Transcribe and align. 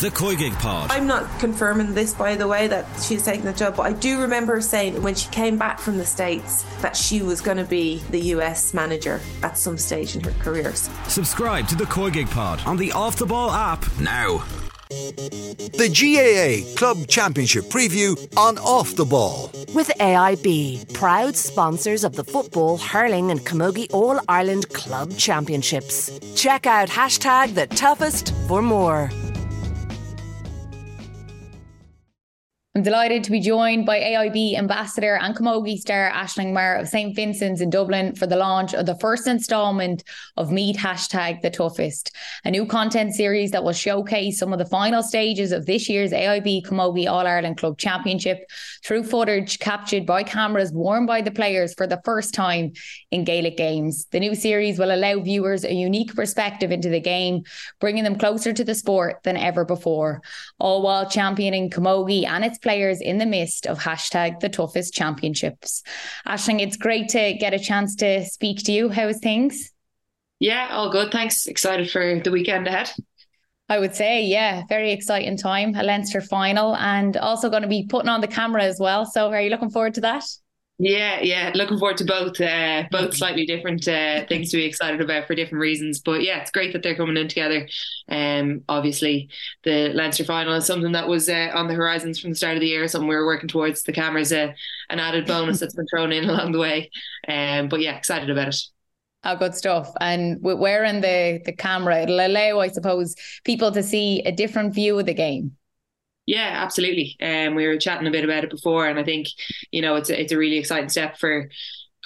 The 0.00 0.10
COYGIG 0.10 0.54
Pod. 0.54 0.90
I'm 0.90 1.06
not 1.06 1.28
confirming 1.38 1.92
this, 1.92 2.14
by 2.14 2.34
the 2.34 2.48
way, 2.48 2.66
that 2.68 2.86
she's 3.02 3.22
taking 3.22 3.44
the 3.44 3.52
job, 3.52 3.76
but 3.76 3.82
I 3.82 3.92
do 3.92 4.18
remember 4.18 4.54
her 4.54 4.60
saying 4.62 5.02
when 5.02 5.14
she 5.14 5.28
came 5.28 5.58
back 5.58 5.78
from 5.78 5.98
the 5.98 6.06
States 6.06 6.62
that 6.80 6.96
she 6.96 7.20
was 7.20 7.42
going 7.42 7.58
to 7.58 7.66
be 7.66 8.02
the 8.08 8.20
US 8.34 8.72
manager 8.72 9.20
at 9.42 9.58
some 9.58 9.76
stage 9.76 10.16
in 10.16 10.22
her 10.22 10.30
career. 10.42 10.72
Subscribe 11.06 11.68
to 11.68 11.74
The 11.74 11.84
COYGIG 11.84 12.30
Pod 12.30 12.62
on 12.64 12.78
the 12.78 12.92
Off 12.92 13.16
the 13.16 13.26
Ball 13.26 13.50
app 13.50 13.84
now. 14.00 14.42
The 14.88 15.90
GAA 15.92 16.74
Club 16.78 17.06
Championship 17.06 17.64
preview 17.64 18.16
on 18.38 18.56
Off 18.56 18.96
the 18.96 19.04
Ball. 19.04 19.50
With 19.74 19.88
AIB, 20.00 20.94
proud 20.94 21.36
sponsors 21.36 22.04
of 22.04 22.16
the 22.16 22.24
football, 22.24 22.78
hurling, 22.78 23.30
and 23.30 23.40
camogie 23.40 23.92
All 23.92 24.18
Ireland 24.28 24.70
Club 24.70 25.14
Championships. 25.18 26.18
Check 26.34 26.66
out 26.66 26.88
hashtag 26.88 27.54
the 27.54 27.66
toughest 27.66 28.34
for 28.48 28.62
more. 28.62 29.10
I'm 32.80 32.84
delighted 32.84 33.24
to 33.24 33.30
be 33.30 33.40
joined 33.40 33.84
by 33.84 34.00
AIB 34.00 34.56
ambassador 34.56 35.18
and 35.20 35.36
Camogie 35.36 35.76
star 35.76 36.10
Aisling 36.12 36.54
Maher 36.54 36.76
of 36.76 36.88
St. 36.88 37.14
Vincent's 37.14 37.60
in 37.60 37.68
Dublin 37.68 38.14
for 38.14 38.26
the 38.26 38.36
launch 38.36 38.72
of 38.72 38.86
the 38.86 38.94
first 38.94 39.26
instalment 39.26 40.02
of 40.38 40.50
Meet 40.50 40.78
Hashtag 40.78 41.42
the 41.42 41.50
Toughest, 41.50 42.10
a 42.46 42.50
new 42.50 42.64
content 42.64 43.14
series 43.14 43.50
that 43.50 43.62
will 43.62 43.74
showcase 43.74 44.38
some 44.38 44.54
of 44.54 44.58
the 44.58 44.64
final 44.64 45.02
stages 45.02 45.52
of 45.52 45.66
this 45.66 45.90
year's 45.90 46.10
AIB 46.10 46.64
Camogie 46.64 47.06
All 47.06 47.26
Ireland 47.26 47.58
Club 47.58 47.76
Championship 47.76 48.50
through 48.82 49.02
footage 49.02 49.58
captured 49.58 50.06
by 50.06 50.22
cameras 50.22 50.72
worn 50.72 51.04
by 51.04 51.20
the 51.20 51.30
players 51.30 51.74
for 51.74 51.86
the 51.86 52.00
first 52.02 52.32
time 52.32 52.72
in 53.10 53.24
Gaelic 53.24 53.58
games. 53.58 54.06
The 54.06 54.20
new 54.20 54.34
series 54.34 54.78
will 54.78 54.90
allow 54.90 55.20
viewers 55.20 55.64
a 55.64 55.74
unique 55.74 56.14
perspective 56.14 56.72
into 56.72 56.88
the 56.88 57.00
game, 57.00 57.42
bringing 57.78 58.04
them 58.04 58.16
closer 58.16 58.54
to 58.54 58.64
the 58.64 58.74
sport 58.74 59.22
than 59.22 59.36
ever 59.36 59.66
before, 59.66 60.22
all 60.58 60.80
while 60.80 61.06
championing 61.06 61.68
Camogie 61.68 62.26
and 62.26 62.42
its 62.42 62.56
players 62.56 62.69
in 62.72 63.18
the 63.18 63.26
midst 63.26 63.66
of 63.66 63.78
hashtag 63.78 64.40
the 64.40 64.48
toughest 64.48 64.94
championships. 64.94 65.82
Aisling, 66.26 66.60
it's 66.60 66.76
great 66.76 67.08
to 67.10 67.34
get 67.34 67.54
a 67.54 67.58
chance 67.58 67.96
to 67.96 68.24
speak 68.24 68.64
to 68.64 68.72
you. 68.72 68.88
How's 68.88 69.18
things? 69.18 69.70
Yeah, 70.38 70.68
all 70.70 70.90
good. 70.90 71.12
Thanks. 71.12 71.46
Excited 71.46 71.90
for 71.90 72.20
the 72.20 72.30
weekend 72.30 72.66
ahead. 72.66 72.90
I 73.68 73.78
would 73.78 73.94
say, 73.94 74.24
yeah, 74.24 74.64
very 74.68 74.90
exciting 74.90 75.36
time, 75.36 75.74
a 75.76 75.84
Leinster 75.84 76.20
final, 76.20 76.74
and 76.76 77.16
also 77.16 77.50
going 77.50 77.62
to 77.62 77.68
be 77.68 77.86
putting 77.88 78.08
on 78.08 78.20
the 78.20 78.26
camera 78.26 78.64
as 78.64 78.80
well. 78.80 79.06
So, 79.06 79.30
are 79.30 79.40
you 79.40 79.50
looking 79.50 79.70
forward 79.70 79.94
to 79.94 80.00
that? 80.00 80.24
Yeah, 80.82 81.20
yeah, 81.20 81.52
looking 81.54 81.78
forward 81.78 81.98
to 81.98 82.06
both. 82.06 82.40
Uh, 82.40 82.84
both 82.90 83.14
slightly 83.14 83.44
different 83.44 83.86
uh, 83.86 84.24
things 84.26 84.50
to 84.50 84.56
be 84.56 84.64
excited 84.64 85.02
about 85.02 85.26
for 85.26 85.34
different 85.34 85.60
reasons. 85.60 86.00
But 86.00 86.22
yeah, 86.22 86.40
it's 86.40 86.50
great 86.50 86.72
that 86.72 86.82
they're 86.82 86.96
coming 86.96 87.18
in 87.18 87.28
together. 87.28 87.68
Um, 88.08 88.62
obviously, 88.66 89.28
the 89.62 89.90
Leinster 89.92 90.24
final 90.24 90.54
is 90.54 90.64
something 90.64 90.92
that 90.92 91.06
was 91.06 91.28
uh, 91.28 91.50
on 91.52 91.68
the 91.68 91.74
horizons 91.74 92.18
from 92.18 92.30
the 92.30 92.36
start 92.36 92.54
of 92.54 92.60
the 92.62 92.68
year. 92.68 92.88
Something 92.88 93.08
we 93.10 93.14
were 93.14 93.26
working 93.26 93.48
towards. 93.48 93.82
The 93.82 93.92
cameras, 93.92 94.32
uh, 94.32 94.52
an 94.88 95.00
added 95.00 95.26
bonus 95.26 95.60
that's 95.60 95.74
been 95.74 95.86
thrown 95.86 96.12
in 96.12 96.24
along 96.30 96.52
the 96.52 96.58
way. 96.58 96.90
Um, 97.28 97.68
but 97.68 97.80
yeah, 97.80 97.98
excited 97.98 98.30
about 98.30 98.48
it. 98.48 98.56
Oh, 99.22 99.36
good 99.36 99.54
stuff. 99.54 99.92
And 100.00 100.38
wearing 100.40 101.02
the 101.02 101.42
the 101.44 101.52
camera, 101.52 102.04
it'll 102.04 102.26
allow, 102.26 102.60
I 102.60 102.68
suppose, 102.68 103.16
people 103.44 103.70
to 103.72 103.82
see 103.82 104.22
a 104.22 104.32
different 104.32 104.74
view 104.74 104.98
of 104.98 105.04
the 105.04 105.12
game. 105.12 105.58
Yeah, 106.30 106.52
absolutely. 106.62 107.16
Um, 107.20 107.56
we 107.56 107.66
were 107.66 107.76
chatting 107.76 108.06
a 108.06 108.10
bit 108.10 108.22
about 108.24 108.44
it 108.44 108.50
before, 108.50 108.86
and 108.86 109.00
I 109.00 109.04
think 109.04 109.26
you 109.72 109.82
know 109.82 109.96
it's 109.96 110.10
a, 110.10 110.20
it's 110.20 110.32
a 110.32 110.38
really 110.38 110.58
exciting 110.58 110.88
step 110.88 111.18
for 111.18 111.50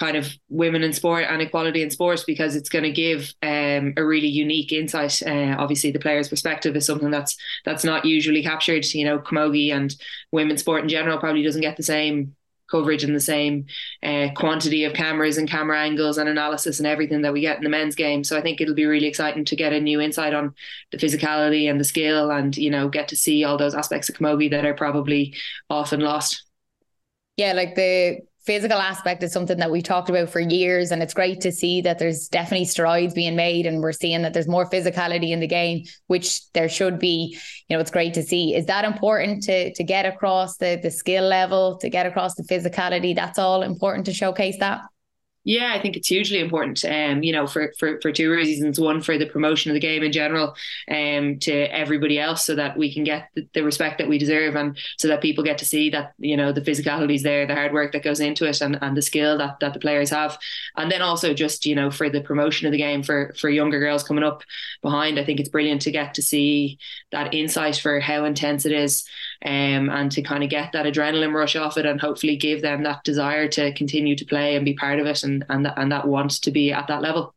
kind 0.00 0.16
of 0.16 0.32
women 0.48 0.82
in 0.82 0.92
sport 0.94 1.26
and 1.28 1.42
equality 1.42 1.82
in 1.82 1.90
sports 1.90 2.24
because 2.24 2.56
it's 2.56 2.70
going 2.70 2.84
to 2.84 2.90
give 2.90 3.34
um, 3.42 3.92
a 3.98 4.04
really 4.04 4.28
unique 4.28 4.72
insight. 4.72 5.22
Uh, 5.22 5.56
obviously, 5.58 5.90
the 5.90 5.98
player's 5.98 6.30
perspective 6.30 6.74
is 6.74 6.86
something 6.86 7.10
that's 7.10 7.36
that's 7.66 7.84
not 7.84 8.06
usually 8.06 8.42
captured. 8.42 8.86
You 8.94 9.04
know, 9.04 9.18
camogie 9.18 9.74
and 9.74 9.94
women's 10.32 10.60
sport 10.60 10.82
in 10.84 10.88
general 10.88 11.18
probably 11.18 11.42
doesn't 11.42 11.60
get 11.60 11.76
the 11.76 11.82
same 11.82 12.34
coverage 12.74 13.04
and 13.04 13.14
the 13.14 13.20
same 13.20 13.66
uh, 14.02 14.28
quantity 14.34 14.84
of 14.84 14.94
cameras 14.94 15.38
and 15.38 15.48
camera 15.48 15.78
angles 15.80 16.18
and 16.18 16.28
analysis 16.28 16.78
and 16.80 16.86
everything 16.86 17.22
that 17.22 17.32
we 17.32 17.40
get 17.40 17.58
in 17.58 17.64
the 17.64 17.70
men's 17.70 17.94
game. 17.94 18.24
So 18.24 18.36
I 18.36 18.40
think 18.42 18.60
it'll 18.60 18.74
be 18.74 18.86
really 18.86 19.06
exciting 19.06 19.44
to 19.44 19.56
get 19.56 19.72
a 19.72 19.80
new 19.80 20.00
insight 20.00 20.34
on 20.34 20.54
the 20.90 20.98
physicality 20.98 21.70
and 21.70 21.78
the 21.78 21.84
skill 21.84 22.30
and, 22.30 22.56
you 22.56 22.70
know, 22.70 22.88
get 22.88 23.08
to 23.08 23.16
see 23.16 23.44
all 23.44 23.56
those 23.56 23.74
aspects 23.74 24.08
of 24.08 24.16
camogie 24.16 24.50
that 24.50 24.66
are 24.66 24.74
probably 24.74 25.34
often 25.70 26.00
lost. 26.00 26.42
Yeah, 27.36 27.52
like 27.52 27.74
the 27.74 28.20
physical 28.46 28.78
aspect 28.78 29.22
is 29.22 29.32
something 29.32 29.58
that 29.58 29.70
we've 29.70 29.84
talked 29.84 30.10
about 30.10 30.28
for 30.28 30.40
years 30.40 30.90
and 30.90 31.02
it's 31.02 31.14
great 31.14 31.40
to 31.40 31.50
see 31.50 31.80
that 31.80 31.98
there's 31.98 32.28
definitely 32.28 32.66
strides 32.66 33.14
being 33.14 33.36
made 33.36 33.64
and 33.64 33.80
we're 33.80 33.92
seeing 33.92 34.22
that 34.22 34.34
there's 34.34 34.48
more 34.48 34.68
physicality 34.68 35.30
in 35.30 35.40
the 35.40 35.46
game 35.46 35.84
which 36.08 36.50
there 36.52 36.68
should 36.68 36.98
be. 36.98 37.38
You 37.68 37.76
know 37.76 37.80
it's 37.80 37.90
great 37.90 38.14
to 38.14 38.22
see. 38.22 38.54
Is 38.54 38.66
that 38.66 38.84
important 38.84 39.42
to 39.44 39.72
to 39.72 39.84
get 39.84 40.04
across 40.06 40.56
the 40.58 40.78
the 40.82 40.90
skill 40.90 41.24
level 41.24 41.78
to 41.78 41.88
get 41.88 42.06
across 42.06 42.34
the 42.34 42.42
physicality? 42.42 43.14
That's 43.14 43.38
all 43.38 43.62
important 43.62 44.06
to 44.06 44.12
showcase 44.12 44.56
that 44.60 44.80
yeah, 45.44 45.74
I 45.74 45.80
think 45.80 45.96
it's 45.96 46.08
hugely 46.08 46.40
important. 46.40 46.82
Um, 46.86 47.22
you 47.22 47.30
know, 47.30 47.46
for 47.46 47.72
for 47.78 48.00
for 48.00 48.10
two 48.10 48.30
reasons. 48.30 48.80
One, 48.80 49.02
for 49.02 49.18
the 49.18 49.26
promotion 49.26 49.70
of 49.70 49.74
the 49.74 49.80
game 49.80 50.02
in 50.02 50.10
general, 50.10 50.56
um, 50.90 51.38
to 51.40 51.52
everybody 51.70 52.18
else, 52.18 52.46
so 52.46 52.54
that 52.54 52.78
we 52.78 52.92
can 52.92 53.04
get 53.04 53.28
the, 53.34 53.46
the, 53.52 53.62
respect 53.62 53.98
that 53.98 54.08
we 54.08 54.16
deserve, 54.16 54.56
and 54.56 54.78
so 54.96 55.06
that 55.08 55.20
people 55.20 55.44
get 55.44 55.58
to 55.58 55.66
see 55.66 55.90
that 55.90 56.14
you 56.18 56.36
know 56.36 56.50
the 56.50 56.62
physicality 56.62 57.14
is 57.16 57.22
there, 57.22 57.46
the 57.46 57.54
hard 57.54 57.74
work 57.74 57.92
that 57.92 58.02
goes 58.02 58.20
into 58.20 58.46
it, 58.46 58.62
and, 58.62 58.78
and 58.80 58.96
the 58.96 59.02
skill 59.02 59.36
that 59.36 59.60
that 59.60 59.74
the 59.74 59.80
players 59.80 60.08
have, 60.10 60.38
and 60.76 60.90
then 60.90 61.02
also 61.02 61.34
just 61.34 61.66
you 61.66 61.74
know 61.74 61.90
for 61.90 62.08
the 62.08 62.22
promotion 62.22 62.66
of 62.66 62.72
the 62.72 62.78
game 62.78 63.02
for 63.02 63.34
for 63.38 63.50
younger 63.50 63.78
girls 63.78 64.02
coming 64.02 64.24
up 64.24 64.42
behind. 64.80 65.18
I 65.18 65.24
think 65.24 65.40
it's 65.40 65.50
brilliant 65.50 65.82
to 65.82 65.90
get 65.90 66.14
to 66.14 66.22
see 66.22 66.78
that 67.12 67.34
insight 67.34 67.76
for 67.76 68.00
how 68.00 68.24
intense 68.24 68.64
it 68.64 68.72
is, 68.72 69.04
um, 69.44 69.90
and 69.90 70.10
to 70.12 70.22
kind 70.22 70.42
of 70.42 70.50
get 70.50 70.72
that 70.72 70.86
adrenaline 70.86 71.34
rush 71.34 71.56
off 71.56 71.76
it, 71.76 71.86
and 71.86 72.00
hopefully 72.00 72.36
give 72.36 72.62
them 72.62 72.82
that 72.84 73.04
desire 73.04 73.48
to 73.48 73.72
continue 73.74 74.16
to 74.16 74.24
play 74.24 74.56
and 74.56 74.64
be 74.64 74.74
part 74.74 74.98
of 74.98 75.06
it, 75.06 75.22
and 75.22 75.44
and 75.48 75.66
that, 75.66 75.78
and 75.78 75.92
that 75.92 76.06
want 76.06 76.42
to 76.42 76.50
be 76.50 76.72
at 76.72 76.86
that 76.88 77.02
level. 77.02 77.34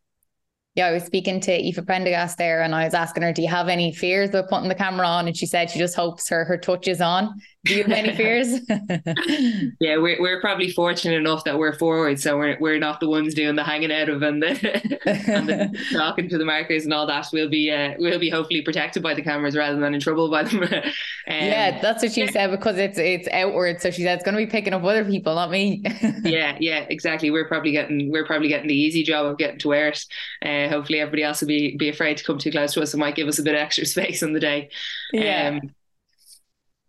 Yeah, 0.77 0.85
I 0.85 0.91
was 0.91 1.05
speaking 1.05 1.39
to 1.39 1.51
Aoife 1.51 1.83
Prendergast 1.87 2.37
there 2.37 2.61
and 2.61 2.75
I 2.75 2.85
was 2.85 2.93
asking 2.93 3.23
her, 3.23 3.33
do 3.33 3.41
you 3.41 3.47
have 3.47 3.67
any 3.67 3.91
fears 3.91 4.29
about 4.29 4.47
putting 4.47 4.69
the 4.69 4.75
camera 4.75 5.07
on? 5.07 5.25
And 5.25 5.35
she 5.35 5.47
said 5.47 5.71
she 5.71 5.79
just 5.79 5.95
hopes 5.95 6.29
her 6.29 6.45
her 6.45 6.55
touch 6.55 6.87
is 6.87 7.01
on. 7.01 7.41
Do 7.65 7.75
you 7.75 7.83
have 7.83 7.91
any 7.91 8.15
fears? 8.15 8.59
yeah, 9.79 9.97
we're 9.97 10.21
we're 10.21 10.39
probably 10.39 10.71
fortunate 10.71 11.15
enough 11.15 11.43
that 11.43 11.57
we're 11.57 11.73
forward, 11.73 12.19
so 12.19 12.37
we're 12.37 12.57
we're 12.59 12.79
not 12.79 12.99
the 12.99 13.09
ones 13.09 13.33
doing 13.33 13.55
the 13.55 13.63
hanging 13.63 13.91
out 13.91 14.09
of 14.09 14.21
and 14.21 14.41
the, 14.41 14.49
and 15.05 15.49
the 15.49 15.77
talking 15.91 16.29
to 16.29 16.37
the 16.37 16.45
markers 16.45 16.85
and 16.85 16.93
all 16.93 17.07
that. 17.07 17.27
We'll 17.33 17.49
be 17.49 17.71
uh, 17.71 17.93
we'll 17.99 18.19
be 18.19 18.29
hopefully 18.29 18.61
protected 18.61 19.03
by 19.03 19.13
the 19.13 19.21
cameras 19.21 19.55
rather 19.55 19.79
than 19.79 19.93
in 19.93 19.99
trouble 19.99 20.29
by 20.29 20.43
them. 20.43 20.63
um, 20.63 20.81
yeah, 21.27 21.81
that's 21.81 22.03
what 22.03 22.11
she 22.11 22.27
said 22.27 22.51
because 22.51 22.77
it's 22.77 22.97
it's 22.97 23.27
outward. 23.31 23.81
So 23.81 23.91
she 23.91 24.03
said 24.03 24.15
it's 24.15 24.23
going 24.23 24.37
to 24.37 24.45
be 24.45 24.49
picking 24.49 24.73
up 24.73 24.83
other 24.83 25.03
people, 25.03 25.35
not 25.35 25.51
me. 25.51 25.83
yeah, 26.23 26.57
yeah, 26.59 26.85
exactly. 26.89 27.31
We're 27.31 27.47
probably 27.47 27.71
getting 27.71 28.11
we're 28.11 28.25
probably 28.25 28.47
getting 28.47 28.67
the 28.67 28.79
easy 28.79 29.03
job 29.03 29.25
of 29.25 29.37
getting 29.37 29.59
to 29.59 29.67
wear 29.67 29.89
it. 29.89 30.05
Uh, 30.45 30.69
hopefully, 30.69 30.99
everybody 30.99 31.23
else 31.23 31.41
will 31.41 31.47
be 31.47 31.75
be 31.75 31.89
afraid 31.89 32.17
to 32.17 32.23
come 32.23 32.37
too 32.37 32.51
close 32.51 32.73
to 32.73 32.81
us 32.81 32.93
and 32.93 32.99
might 32.99 33.15
give 33.15 33.27
us 33.27 33.39
a 33.39 33.43
bit 33.43 33.55
of 33.55 33.61
extra 33.61 33.85
space 33.85 34.23
on 34.23 34.33
the 34.33 34.39
day. 34.39 34.69
Yeah. 35.11 35.59
Um, 35.61 35.71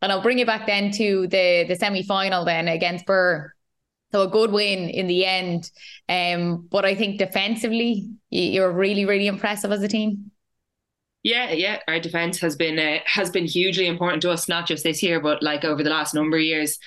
and 0.02 0.12
I'll 0.12 0.22
bring 0.22 0.38
you 0.38 0.46
back 0.46 0.66
then 0.66 0.90
to 0.92 1.26
the 1.28 1.64
the 1.68 1.76
semi 1.76 2.02
final 2.02 2.44
then 2.44 2.68
against 2.68 3.06
Birr. 3.06 3.52
So 4.12 4.22
a 4.22 4.28
good 4.28 4.52
win 4.52 4.88
in 4.88 5.06
the 5.06 5.26
end. 5.26 5.70
Um, 6.08 6.66
but 6.70 6.86
I 6.86 6.94
think 6.94 7.18
defensively, 7.18 8.08
you're 8.30 8.72
really, 8.72 9.04
really 9.04 9.26
impressive 9.26 9.70
as 9.70 9.82
a 9.82 9.88
team. 9.88 10.30
Yeah, 11.22 11.50
yeah, 11.50 11.80
our 11.88 12.00
defense 12.00 12.38
has 12.40 12.56
been 12.56 12.78
uh, 12.78 13.00
has 13.04 13.30
been 13.30 13.44
hugely 13.44 13.86
important 13.86 14.22
to 14.22 14.30
us, 14.30 14.48
not 14.48 14.66
just 14.66 14.84
this 14.84 15.02
year, 15.02 15.20
but 15.20 15.42
like 15.42 15.64
over 15.64 15.82
the 15.82 15.90
last 15.90 16.14
number 16.14 16.36
of 16.38 16.42
years 16.42 16.78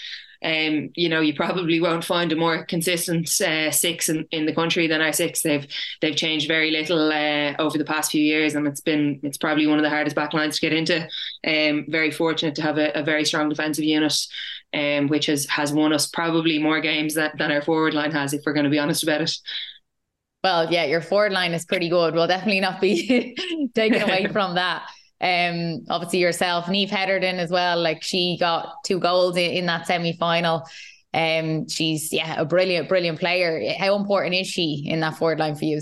um, 0.43 0.89
you 0.95 1.07
know, 1.07 1.21
you 1.21 1.35
probably 1.35 1.79
won't 1.79 2.03
find 2.03 2.31
a 2.31 2.35
more 2.35 2.65
consistent 2.65 3.29
uh, 3.41 3.69
six 3.69 4.09
in, 4.09 4.25
in 4.31 4.45
the 4.45 4.55
country 4.55 4.87
than 4.87 5.01
our 5.01 5.13
six. 5.13 5.41
They've 5.41 5.67
they've 6.01 6.15
changed 6.15 6.47
very 6.47 6.71
little 6.71 7.11
uh, 7.11 7.53
over 7.59 7.77
the 7.77 7.85
past 7.85 8.11
few 8.11 8.23
years, 8.23 8.55
and 8.55 8.67
it's 8.67 8.81
been 8.81 9.19
it's 9.23 9.37
probably 9.37 9.67
one 9.67 9.77
of 9.77 9.83
the 9.83 9.89
hardest 9.89 10.15
backlines 10.15 10.55
to 10.55 10.61
get 10.61 10.73
into. 10.73 11.07
Um, 11.45 11.85
very 11.89 12.09
fortunate 12.09 12.55
to 12.55 12.63
have 12.63 12.77
a, 12.77 12.91
a 12.99 13.03
very 13.03 13.23
strong 13.23 13.49
defensive 13.49 13.85
unit, 13.85 14.17
um, 14.73 15.07
which 15.07 15.27
has 15.27 15.45
has 15.47 15.71
won 15.71 15.93
us 15.93 16.07
probably 16.07 16.57
more 16.57 16.81
games 16.81 17.13
that, 17.15 17.37
than 17.37 17.51
our 17.51 17.61
forward 17.61 17.93
line 17.93 18.11
has, 18.11 18.33
if 18.33 18.41
we're 18.45 18.53
going 18.53 18.63
to 18.63 18.69
be 18.71 18.79
honest 18.79 19.03
about 19.03 19.21
it. 19.21 19.31
Well, 20.43 20.71
yeah, 20.71 20.85
your 20.85 21.01
forward 21.01 21.33
line 21.33 21.53
is 21.53 21.65
pretty 21.65 21.87
good. 21.87 22.15
We'll 22.15 22.25
definitely 22.25 22.61
not 22.61 22.81
be 22.81 23.37
taken 23.75 24.01
away 24.01 24.25
from 24.31 24.55
that. 24.55 24.89
Um, 25.21 25.85
obviously 25.89 26.19
yourself, 26.19 26.65
Niamh 26.65 26.89
Hetherton 26.89 27.37
as 27.39 27.51
well. 27.51 27.79
Like 27.79 28.01
she 28.03 28.37
got 28.39 28.83
two 28.83 28.99
goals 28.99 29.37
in, 29.37 29.51
in 29.51 29.65
that 29.67 29.87
semi 29.87 30.13
final. 30.13 30.63
Um, 31.13 31.67
she's 31.67 32.11
yeah 32.11 32.39
a 32.39 32.45
brilliant, 32.45 32.89
brilliant 32.89 33.19
player. 33.19 33.73
How 33.77 33.95
important 33.95 34.33
is 34.35 34.47
she 34.47 34.85
in 34.87 35.01
that 35.01 35.17
forward 35.17 35.39
line 35.39 35.55
for 35.55 35.65
you? 35.65 35.81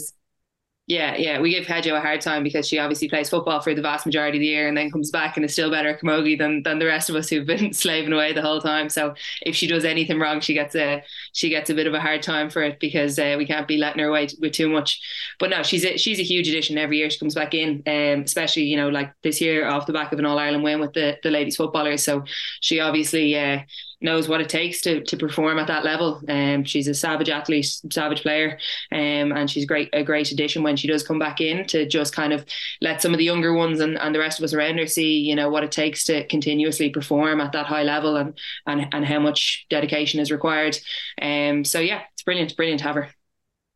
Yeah, 0.89 1.15
yeah, 1.17 1.39
we 1.39 1.51
give 1.51 1.65
Hedjo 1.67 1.95
a 1.95 2.01
hard 2.01 2.19
time 2.19 2.41
because 2.41 2.67
she 2.67 2.79
obviously 2.79 3.07
plays 3.07 3.29
football 3.29 3.61
for 3.61 3.75
the 3.75 3.81
vast 3.81 4.07
majority 4.07 4.39
of 4.39 4.41
the 4.41 4.47
year 4.47 4.67
and 4.67 4.75
then 4.75 4.89
comes 4.89 5.11
back 5.11 5.35
and 5.37 5.45
is 5.45 5.53
still 5.53 5.69
better 5.69 5.89
at 5.89 6.01
camogie 6.01 6.35
than 6.35 6.63
than 6.63 6.79
the 6.79 6.87
rest 6.87 7.11
of 7.11 7.15
us 7.15 7.29
who've 7.29 7.45
been 7.45 7.71
slaving 7.73 8.11
away 8.11 8.33
the 8.33 8.41
whole 8.41 8.59
time. 8.59 8.89
So 8.89 9.13
if 9.43 9.55
she 9.55 9.67
does 9.67 9.85
anything 9.85 10.17
wrong, 10.19 10.39
she 10.39 10.55
gets 10.55 10.73
a 10.73 11.03
she 11.31 11.49
gets 11.49 11.69
a 11.69 11.75
bit 11.75 11.85
of 11.85 11.93
a 11.93 11.99
hard 12.01 12.23
time 12.23 12.49
for 12.49 12.63
it 12.63 12.79
because 12.79 13.19
uh, 13.19 13.35
we 13.37 13.45
can't 13.45 13.67
be 13.67 13.77
letting 13.77 13.99
her 13.99 14.09
away 14.09 14.29
with 14.39 14.53
too 14.53 14.67
much. 14.67 14.99
But 15.37 15.51
no, 15.51 15.61
she's 15.61 15.85
a, 15.85 15.95
she's 15.95 16.19
a 16.19 16.23
huge 16.23 16.47
addition 16.47 16.75
every 16.79 16.97
year 16.97 17.11
she 17.11 17.19
comes 17.19 17.35
back 17.35 17.53
in, 17.53 17.83
um, 17.85 18.23
especially 18.23 18.63
you 18.63 18.75
know 18.77 18.89
like 18.89 19.13
this 19.21 19.39
year 19.41 19.67
off 19.67 19.85
the 19.85 19.93
back 19.93 20.11
of 20.11 20.17
an 20.17 20.25
All 20.25 20.39
Ireland 20.39 20.63
win 20.63 20.79
with 20.79 20.93
the 20.93 21.19
the 21.21 21.29
ladies 21.29 21.55
footballers. 21.55 22.03
So 22.03 22.23
she 22.61 22.79
obviously. 22.79 23.37
Uh, 23.37 23.59
knows 24.01 24.27
what 24.27 24.41
it 24.41 24.49
takes 24.49 24.81
to 24.81 25.03
to 25.03 25.17
perform 25.17 25.59
at 25.59 25.67
that 25.67 25.83
level. 25.83 26.21
Um, 26.27 26.63
she's 26.63 26.87
a 26.87 26.93
savage 26.93 27.29
athlete, 27.29 27.67
savage 27.91 28.21
player, 28.21 28.57
um, 28.91 29.31
and 29.31 29.49
she's 29.49 29.65
great 29.65 29.89
a 29.93 30.03
great 30.03 30.31
addition 30.31 30.63
when 30.63 30.77
she 30.77 30.87
does 30.87 31.03
come 31.03 31.19
back 31.19 31.41
in 31.41 31.65
to 31.67 31.87
just 31.87 32.15
kind 32.15 32.33
of 32.33 32.45
let 32.81 33.01
some 33.01 33.13
of 33.13 33.17
the 33.17 33.25
younger 33.25 33.53
ones 33.53 33.79
and, 33.79 33.97
and 33.97 34.13
the 34.13 34.19
rest 34.19 34.39
of 34.39 34.43
us 34.43 34.53
around 34.53 34.77
her 34.77 34.87
see, 34.87 35.19
you 35.19 35.35
know, 35.35 35.49
what 35.49 35.63
it 35.63 35.71
takes 35.71 36.03
to 36.05 36.25
continuously 36.27 36.89
perform 36.89 37.41
at 37.41 37.51
that 37.51 37.65
high 37.65 37.83
level 37.83 38.15
and 38.15 38.37
and 38.65 38.87
and 38.93 39.05
how 39.05 39.19
much 39.19 39.65
dedication 39.69 40.19
is 40.19 40.31
required. 40.31 40.77
Um, 41.21 41.65
so 41.65 41.79
yeah, 41.79 42.01
it's 42.13 42.23
brilliant, 42.23 42.55
brilliant 42.55 42.79
to 42.79 42.85
have 42.85 42.95
her. 42.95 43.09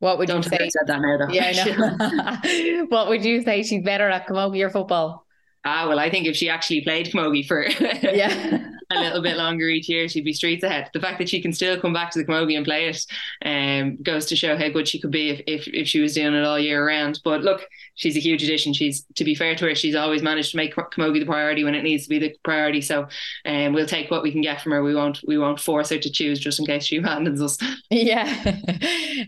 What 0.00 0.18
would 0.18 0.28
Don't 0.28 0.44
you 0.44 0.50
say? 0.50 0.58
I 0.60 0.68
said 0.68 0.86
that 0.86 1.00
now, 1.00 1.16
though. 1.16 1.32
Yeah, 1.32 2.84
what 2.88 3.08
would 3.08 3.24
you 3.24 3.42
say 3.42 3.62
she's 3.62 3.82
better 3.82 4.08
at 4.08 4.26
camogie 4.26 4.64
or 4.64 4.70
football? 4.70 5.24
Ah, 5.64 5.88
well, 5.88 5.98
I 5.98 6.10
think 6.10 6.26
if 6.26 6.36
she 6.36 6.50
actually 6.50 6.82
played 6.82 7.06
camogie 7.06 7.46
for 7.46 7.66
yeah 8.02 8.70
a 8.96 9.00
little 9.00 9.22
bit 9.22 9.36
longer 9.36 9.68
each 9.68 9.88
year, 9.88 10.08
she'd 10.08 10.24
be 10.24 10.32
streets 10.32 10.64
ahead. 10.64 10.90
The 10.92 11.00
fact 11.00 11.18
that 11.18 11.28
she 11.28 11.40
can 11.40 11.52
still 11.52 11.80
come 11.80 11.92
back 11.92 12.10
to 12.12 12.18
the 12.18 12.24
camogie 12.24 12.56
and 12.56 12.64
play 12.64 12.88
it 12.88 13.04
um, 13.44 13.96
goes 14.02 14.26
to 14.26 14.36
show 14.36 14.56
how 14.56 14.68
good 14.68 14.88
she 14.88 15.00
could 15.00 15.10
be 15.10 15.30
if, 15.30 15.40
if, 15.46 15.68
if 15.68 15.88
she 15.88 16.00
was 16.00 16.14
doing 16.14 16.34
it 16.34 16.44
all 16.44 16.58
year 16.58 16.86
round. 16.86 17.20
But 17.24 17.42
look, 17.42 17.66
she's 17.94 18.16
a 18.16 18.20
huge 18.20 18.42
addition. 18.42 18.72
She's 18.72 19.04
to 19.16 19.24
be 19.24 19.34
fair 19.34 19.54
to 19.54 19.66
her, 19.66 19.74
she's 19.74 19.94
always 19.94 20.22
managed 20.22 20.50
to 20.52 20.56
make 20.56 20.74
camogie 20.74 21.20
the 21.20 21.26
priority 21.26 21.64
when 21.64 21.74
it 21.74 21.82
needs 21.82 22.04
to 22.04 22.08
be 22.08 22.18
the 22.18 22.34
priority. 22.42 22.80
So 22.80 23.08
um, 23.44 23.72
we'll 23.72 23.86
take 23.86 24.10
what 24.10 24.22
we 24.22 24.32
can 24.32 24.40
get 24.40 24.60
from 24.60 24.72
her. 24.72 24.82
We 24.82 24.94
won't 24.94 25.20
we 25.26 25.38
won't 25.38 25.60
force 25.60 25.90
her 25.90 25.98
to 25.98 26.10
choose 26.10 26.38
just 26.38 26.58
in 26.58 26.66
case 26.66 26.84
she 26.84 26.96
abandons 26.98 27.42
us. 27.42 27.58
Yeah. 27.90 28.22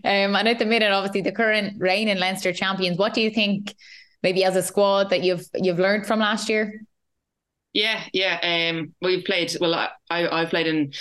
um, 0.03 0.35
and 0.35 0.47
at 0.47 0.59
the 0.59 0.65
minute, 0.65 0.91
obviously, 0.91 1.21
the 1.21 1.31
current 1.31 1.75
reigning 1.79 2.17
Leinster 2.17 2.53
champions. 2.53 2.97
What 2.97 3.13
do 3.13 3.21
you 3.21 3.29
think? 3.29 3.75
Maybe 4.23 4.43
as 4.43 4.55
a 4.55 4.63
squad 4.63 5.11
that 5.11 5.23
you've 5.23 5.45
you've 5.53 5.79
learned 5.79 6.07
from 6.07 6.19
last 6.19 6.49
year. 6.49 6.81
Yeah, 7.77 8.03
yeah. 8.11 8.71
Um, 8.71 8.95
we've 9.03 9.23
played. 9.23 9.55
Well, 9.61 9.75
I 9.75 9.89
I've 10.09 10.49
played 10.49 10.65
in 10.65 10.93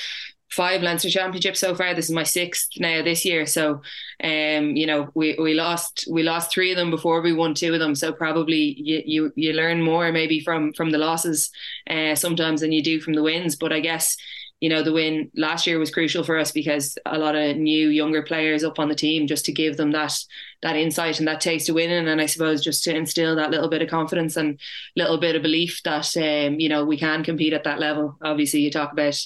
five 0.51 0.83
Leinster 0.83 1.09
championships 1.09 1.59
so 1.59 1.75
far. 1.75 1.95
This 1.95 2.05
is 2.05 2.15
my 2.15 2.23
sixth 2.23 2.69
now 2.79 3.03
this 3.03 3.25
year. 3.25 3.47
So, 3.47 3.81
um, 4.23 4.77
you 4.77 4.87
know, 4.87 5.09
we, 5.15 5.37
we 5.41 5.55
lost 5.55 6.07
we 6.11 6.23
lost 6.23 6.53
three 6.53 6.71
of 6.73 6.77
them 6.77 6.91
before 6.91 7.23
we 7.23 7.33
won 7.33 7.55
two 7.55 7.73
of 7.73 7.81
them. 7.81 7.95
So 7.95 8.13
probably 8.13 8.75
you 8.79 9.03
you, 9.07 9.33
you 9.37 9.53
learn 9.55 9.83
more 9.83 10.13
maybe 10.13 10.41
from 10.41 10.75
from 10.75 10.91
the 10.91 10.99
losses 10.99 11.51
uh, 11.89 12.15
sometimes 12.15 12.61
than 12.61 12.73
you 12.73 12.83
do 12.83 13.01
from 13.01 13.15
the 13.15 13.23
wins. 13.23 13.57
But 13.57 13.73
I 13.73 13.81
guess 13.81 14.15
you 14.61 14.71
know 14.71 14.83
the 14.83 14.93
win 14.93 15.31
last 15.37 15.67
year 15.67 15.79
was 15.79 15.91
crucial 15.91 16.25
for 16.25 16.39
us 16.39 16.51
because 16.51 16.97
a 17.05 17.19
lot 17.19 17.35
of 17.35 17.57
new 17.57 17.89
younger 17.89 18.23
players 18.23 18.65
up 18.65 18.79
on 18.79 18.89
the 18.89 18.95
team 18.95 19.27
just 19.27 19.45
to 19.45 19.53
give 19.53 19.77
them 19.77 19.93
that 19.93 20.17
that 20.63 20.77
insight 20.77 21.19
and 21.19 21.29
that 21.29 21.41
taste 21.41 21.69
of 21.69 21.75
winning. 21.75 22.09
And 22.09 22.21
I 22.21 22.27
suppose 22.27 22.65
just 22.65 22.83
to 22.85 22.97
instill 22.97 23.37
that 23.37 23.51
little 23.51 23.69
bit 23.69 23.83
of 23.83 23.91
confidence 23.91 24.37
and 24.37 24.59
little 24.97 25.19
bit 25.19 25.37
of 25.37 25.43
belief 25.43 25.83
that 25.85 26.17
um, 26.17 26.59
you 26.59 26.69
know 26.69 26.85
we 26.85 26.99
can 26.99 27.23
compete 27.23 27.53
at 27.53 27.65
that 27.65 27.81
level. 27.81 28.17
Obviously 28.23 28.61
you 28.61 28.71
talk 28.71 28.93
about 28.93 29.19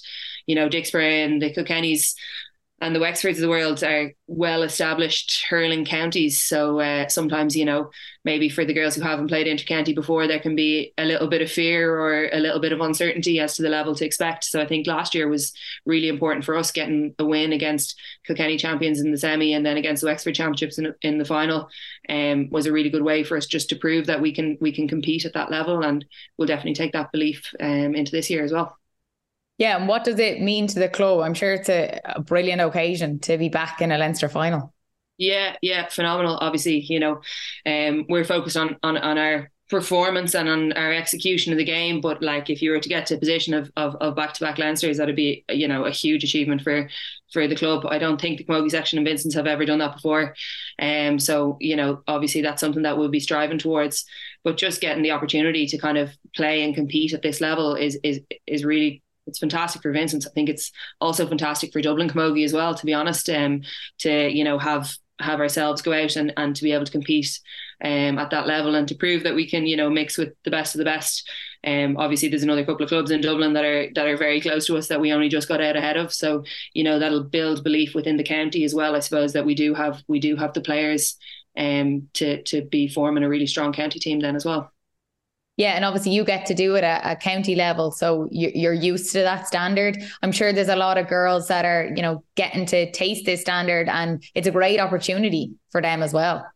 you 0.46 0.56
know 0.56 0.68
Dicksboro 0.68 1.24
and 1.24 1.40
the 1.40 1.52
Kilkennys 1.52 2.14
and 2.80 2.96
the 2.96 3.00
Wexfords 3.00 3.34
of 3.34 3.40
the 3.40 3.48
world 3.48 3.84
are 3.84 4.12
well 4.26 4.62
established 4.62 5.44
hurling 5.48 5.84
counties. 5.84 6.42
So 6.42 6.80
uh, 6.80 7.08
sometimes, 7.08 7.54
you 7.54 7.66
know, 7.66 7.90
maybe 8.24 8.48
for 8.48 8.64
the 8.64 8.72
girls 8.72 8.94
who 8.94 9.02
haven't 9.02 9.28
played 9.28 9.46
intercounty 9.46 9.94
before, 9.94 10.26
there 10.26 10.40
can 10.40 10.56
be 10.56 10.94
a 10.96 11.04
little 11.04 11.28
bit 11.28 11.42
of 11.42 11.52
fear 11.52 11.94
or 11.94 12.30
a 12.32 12.40
little 12.40 12.58
bit 12.58 12.72
of 12.72 12.80
uncertainty 12.80 13.38
as 13.38 13.54
to 13.56 13.62
the 13.62 13.68
level 13.68 13.94
to 13.94 14.06
expect. 14.06 14.44
So 14.44 14.62
I 14.62 14.66
think 14.66 14.86
last 14.86 15.14
year 15.14 15.28
was 15.28 15.52
really 15.84 16.08
important 16.08 16.46
for 16.46 16.56
us 16.56 16.72
getting 16.72 17.14
a 17.18 17.24
win 17.24 17.52
against 17.52 18.00
Kilkenny 18.26 18.56
champions 18.56 19.00
in 19.00 19.10
the 19.10 19.18
semi 19.18 19.52
and 19.52 19.64
then 19.64 19.76
against 19.76 20.00
the 20.00 20.08
Wexford 20.08 20.34
championships 20.34 20.78
in, 20.78 20.94
in 21.02 21.18
the 21.18 21.24
final. 21.26 21.68
Um, 22.08 22.48
was 22.50 22.64
a 22.64 22.72
really 22.72 22.90
good 22.90 23.04
way 23.04 23.24
for 23.24 23.36
us 23.36 23.46
just 23.46 23.68
to 23.68 23.76
prove 23.76 24.06
that 24.06 24.22
we 24.22 24.32
can 24.34 24.56
we 24.60 24.72
can 24.72 24.88
compete 24.88 25.26
at 25.26 25.34
that 25.34 25.50
level, 25.50 25.82
and 25.82 26.04
we'll 26.36 26.48
definitely 26.48 26.74
take 26.74 26.92
that 26.92 27.12
belief 27.12 27.52
um, 27.60 27.94
into 27.94 28.10
this 28.10 28.30
year 28.30 28.42
as 28.42 28.52
well. 28.52 28.79
Yeah, 29.60 29.76
and 29.76 29.86
what 29.86 30.04
does 30.04 30.18
it 30.18 30.40
mean 30.40 30.66
to 30.68 30.78
the 30.78 30.88
club? 30.88 31.20
I'm 31.20 31.34
sure 31.34 31.52
it's 31.52 31.68
a, 31.68 32.00
a 32.02 32.22
brilliant 32.22 32.62
occasion 32.62 33.18
to 33.20 33.36
be 33.36 33.50
back 33.50 33.82
in 33.82 33.92
a 33.92 33.98
Leinster 33.98 34.30
final. 34.30 34.72
Yeah, 35.18 35.56
yeah, 35.60 35.86
phenomenal. 35.88 36.38
Obviously, 36.40 36.80
you 36.80 36.98
know, 36.98 37.20
um, 37.66 38.06
we're 38.08 38.24
focused 38.24 38.56
on 38.56 38.78
on 38.82 38.96
on 38.96 39.18
our 39.18 39.50
performance 39.68 40.34
and 40.34 40.48
on 40.48 40.72
our 40.72 40.94
execution 40.94 41.52
of 41.52 41.58
the 41.58 41.64
game. 41.64 42.00
But 42.00 42.22
like, 42.22 42.48
if 42.48 42.62
you 42.62 42.70
were 42.70 42.80
to 42.80 42.88
get 42.88 43.04
to 43.08 43.16
a 43.16 43.18
position 43.18 43.52
of 43.52 43.70
of, 43.76 43.96
of 43.96 44.16
back-to-back 44.16 44.56
Leinsters, 44.56 44.96
that'd 44.96 45.14
be 45.14 45.44
you 45.50 45.68
know 45.68 45.84
a 45.84 45.90
huge 45.90 46.24
achievement 46.24 46.62
for 46.62 46.88
for 47.30 47.46
the 47.46 47.54
club. 47.54 47.84
I 47.86 47.98
don't 47.98 48.18
think 48.18 48.38
the 48.38 48.44
Camogie 48.44 48.70
section 48.70 48.98
and 48.98 49.06
Vincent's 49.06 49.36
have 49.36 49.46
ever 49.46 49.66
done 49.66 49.80
that 49.80 49.96
before. 49.96 50.34
Um, 50.80 51.18
so 51.18 51.58
you 51.60 51.76
know, 51.76 52.02
obviously 52.08 52.40
that's 52.40 52.60
something 52.60 52.84
that 52.84 52.96
we'll 52.96 53.10
be 53.10 53.20
striving 53.20 53.58
towards. 53.58 54.06
But 54.42 54.56
just 54.56 54.80
getting 54.80 55.02
the 55.02 55.10
opportunity 55.10 55.66
to 55.66 55.76
kind 55.76 55.98
of 55.98 56.12
play 56.34 56.62
and 56.64 56.74
compete 56.74 57.12
at 57.12 57.20
this 57.20 57.42
level 57.42 57.74
is 57.74 57.98
is 58.02 58.22
is 58.46 58.64
really 58.64 59.02
it's 59.30 59.38
fantastic 59.38 59.82
for 59.82 59.92
Vincent. 59.92 60.26
I 60.26 60.30
think 60.30 60.48
it's 60.48 60.70
also 61.00 61.26
fantastic 61.26 61.72
for 61.72 61.80
Dublin 61.80 62.10
Camogie 62.10 62.44
as 62.44 62.52
well, 62.52 62.74
to 62.74 62.86
be 62.86 62.92
honest. 62.92 63.30
Um, 63.30 63.62
to 64.00 64.28
you 64.28 64.44
know 64.44 64.58
have 64.58 64.92
have 65.20 65.40
ourselves 65.40 65.82
go 65.82 65.92
out 65.92 66.16
and, 66.16 66.32
and 66.36 66.56
to 66.56 66.62
be 66.62 66.72
able 66.72 66.84
to 66.84 66.92
compete 66.92 67.40
um, 67.84 68.18
at 68.18 68.30
that 68.30 68.46
level 68.46 68.74
and 68.74 68.88
to 68.88 68.94
prove 68.94 69.22
that 69.22 69.34
we 69.34 69.48
can 69.48 69.66
you 69.66 69.76
know 69.76 69.90
mix 69.90 70.18
with 70.18 70.32
the 70.44 70.50
best 70.50 70.74
of 70.74 70.78
the 70.78 70.84
best. 70.84 71.28
Um, 71.66 71.96
obviously 71.98 72.28
there's 72.28 72.42
another 72.42 72.64
couple 72.64 72.84
of 72.84 72.88
clubs 72.88 73.10
in 73.10 73.20
Dublin 73.20 73.52
that 73.52 73.64
are 73.64 73.88
that 73.94 74.06
are 74.06 74.16
very 74.16 74.40
close 74.40 74.66
to 74.66 74.76
us 74.76 74.88
that 74.88 75.00
we 75.00 75.12
only 75.12 75.28
just 75.28 75.48
got 75.48 75.60
out 75.60 75.76
ahead 75.76 75.96
of. 75.96 76.12
So 76.12 76.44
you 76.74 76.84
know 76.84 76.98
that'll 76.98 77.24
build 77.24 77.64
belief 77.64 77.94
within 77.94 78.16
the 78.16 78.24
county 78.24 78.64
as 78.64 78.74
well. 78.74 78.96
I 78.96 79.00
suppose 79.00 79.32
that 79.34 79.46
we 79.46 79.54
do 79.54 79.74
have 79.74 80.02
we 80.08 80.20
do 80.20 80.36
have 80.36 80.52
the 80.52 80.62
players 80.62 81.16
um 81.56 82.08
to 82.14 82.42
to 82.44 82.62
be 82.62 82.88
forming 82.88 83.24
a 83.24 83.28
really 83.28 83.46
strong 83.46 83.72
county 83.72 83.98
team 83.98 84.20
then 84.20 84.36
as 84.36 84.44
well. 84.44 84.72
Yeah, 85.60 85.72
and 85.72 85.84
obviously 85.84 86.12
you 86.12 86.24
get 86.24 86.46
to 86.46 86.54
do 86.54 86.74
it 86.76 86.84
at 86.84 87.02
a 87.04 87.14
county 87.14 87.54
level, 87.54 87.90
so 87.90 88.26
you're 88.30 88.72
used 88.72 89.12
to 89.12 89.18
that 89.18 89.46
standard. 89.46 90.02
I'm 90.22 90.32
sure 90.32 90.54
there's 90.54 90.70
a 90.70 90.74
lot 90.74 90.96
of 90.96 91.06
girls 91.06 91.48
that 91.48 91.66
are, 91.66 91.92
you 91.94 92.00
know, 92.00 92.24
getting 92.34 92.64
to 92.64 92.90
taste 92.92 93.26
this 93.26 93.42
standard, 93.42 93.86
and 93.86 94.24
it's 94.34 94.46
a 94.46 94.52
great 94.52 94.80
opportunity 94.80 95.52
for 95.70 95.82
them 95.82 96.02
as 96.02 96.14
well. 96.14 96.46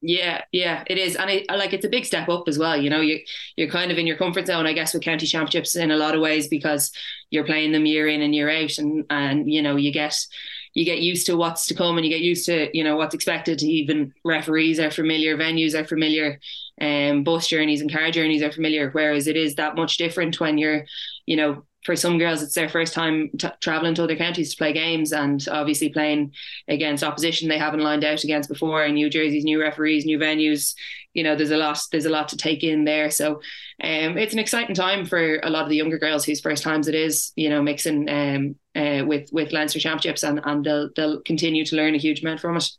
Yeah, 0.00 0.42
yeah, 0.52 0.84
it 0.86 0.96
is, 0.96 1.16
and 1.16 1.28
it, 1.28 1.50
like 1.50 1.72
it's 1.72 1.84
a 1.84 1.88
big 1.88 2.04
step 2.04 2.28
up 2.28 2.44
as 2.46 2.56
well. 2.56 2.76
You 2.76 2.88
know, 2.88 3.00
you 3.00 3.18
you're 3.56 3.68
kind 3.68 3.90
of 3.90 3.98
in 3.98 4.06
your 4.06 4.16
comfort 4.16 4.46
zone, 4.46 4.64
I 4.64 4.74
guess, 4.74 4.94
with 4.94 5.02
county 5.02 5.26
championships 5.26 5.74
in 5.74 5.90
a 5.90 5.96
lot 5.96 6.14
of 6.14 6.20
ways 6.20 6.46
because 6.46 6.92
you're 7.30 7.44
playing 7.44 7.72
them 7.72 7.84
year 7.84 8.06
in 8.06 8.22
and 8.22 8.32
year 8.32 8.48
out, 8.48 8.78
and 8.78 9.04
and 9.10 9.52
you 9.52 9.60
know 9.60 9.74
you 9.74 9.92
get 9.92 10.16
you 10.74 10.84
get 10.84 11.00
used 11.00 11.26
to 11.26 11.36
what's 11.36 11.66
to 11.66 11.74
come 11.74 11.96
and 11.96 12.06
you 12.06 12.10
get 12.12 12.20
used 12.20 12.46
to 12.46 12.76
you 12.76 12.84
know 12.84 12.96
what's 12.96 13.14
expected. 13.14 13.62
Even 13.62 14.12
referees 14.24 14.78
are 14.80 14.90
familiar 14.90 15.36
venues 15.36 15.78
are 15.78 15.86
familiar 15.86 16.40
um 16.80 17.22
bus 17.24 17.46
journeys 17.46 17.80
and 17.80 17.92
car 17.92 18.10
journeys 18.10 18.42
are 18.42 18.52
familiar 18.52 18.90
whereas 18.90 19.26
it 19.26 19.36
is 19.36 19.56
that 19.56 19.76
much 19.76 19.98
different 19.98 20.40
when 20.40 20.56
you're 20.58 20.84
you 21.26 21.36
know 21.36 21.64
for 21.82 21.96
some 21.96 22.18
girls, 22.18 22.42
it's 22.42 22.54
their 22.54 22.68
first 22.68 22.92
time 22.92 23.30
t- 23.38 23.48
traveling 23.60 23.94
to 23.94 24.04
other 24.04 24.16
counties 24.16 24.50
to 24.50 24.56
play 24.56 24.72
games, 24.72 25.12
and 25.12 25.46
obviously 25.50 25.88
playing 25.88 26.32
against 26.68 27.02
opposition 27.02 27.48
they 27.48 27.58
haven't 27.58 27.80
lined 27.80 28.04
out 28.04 28.24
against 28.24 28.48
before, 28.48 28.84
and 28.84 28.94
new 28.94 29.10
jerseys, 29.10 29.44
new 29.44 29.60
referees, 29.60 30.04
new 30.04 30.18
venues. 30.18 30.74
You 31.14 31.24
know, 31.24 31.36
there's 31.36 31.50
a 31.50 31.56
lot. 31.56 31.80
There's 31.90 32.06
a 32.06 32.10
lot 32.10 32.28
to 32.28 32.36
take 32.36 32.62
in 32.62 32.84
there. 32.84 33.10
So, 33.10 33.40
um, 33.82 34.16
it's 34.16 34.32
an 34.32 34.38
exciting 34.38 34.74
time 34.74 35.04
for 35.04 35.40
a 35.42 35.50
lot 35.50 35.64
of 35.64 35.68
the 35.68 35.76
younger 35.76 35.98
girls 35.98 36.24
whose 36.24 36.40
first 36.40 36.62
times 36.62 36.88
it 36.88 36.94
is. 36.94 37.32
You 37.36 37.50
know, 37.50 37.62
mixing 37.62 38.08
um, 38.08 38.56
uh, 38.74 39.04
with 39.04 39.28
with 39.32 39.52
Leinster 39.52 39.80
championships, 39.80 40.22
and 40.22 40.40
and 40.44 40.64
they'll 40.64 40.88
they'll 40.94 41.20
continue 41.22 41.64
to 41.66 41.76
learn 41.76 41.94
a 41.94 41.98
huge 41.98 42.22
amount 42.22 42.40
from 42.40 42.56
it. 42.56 42.70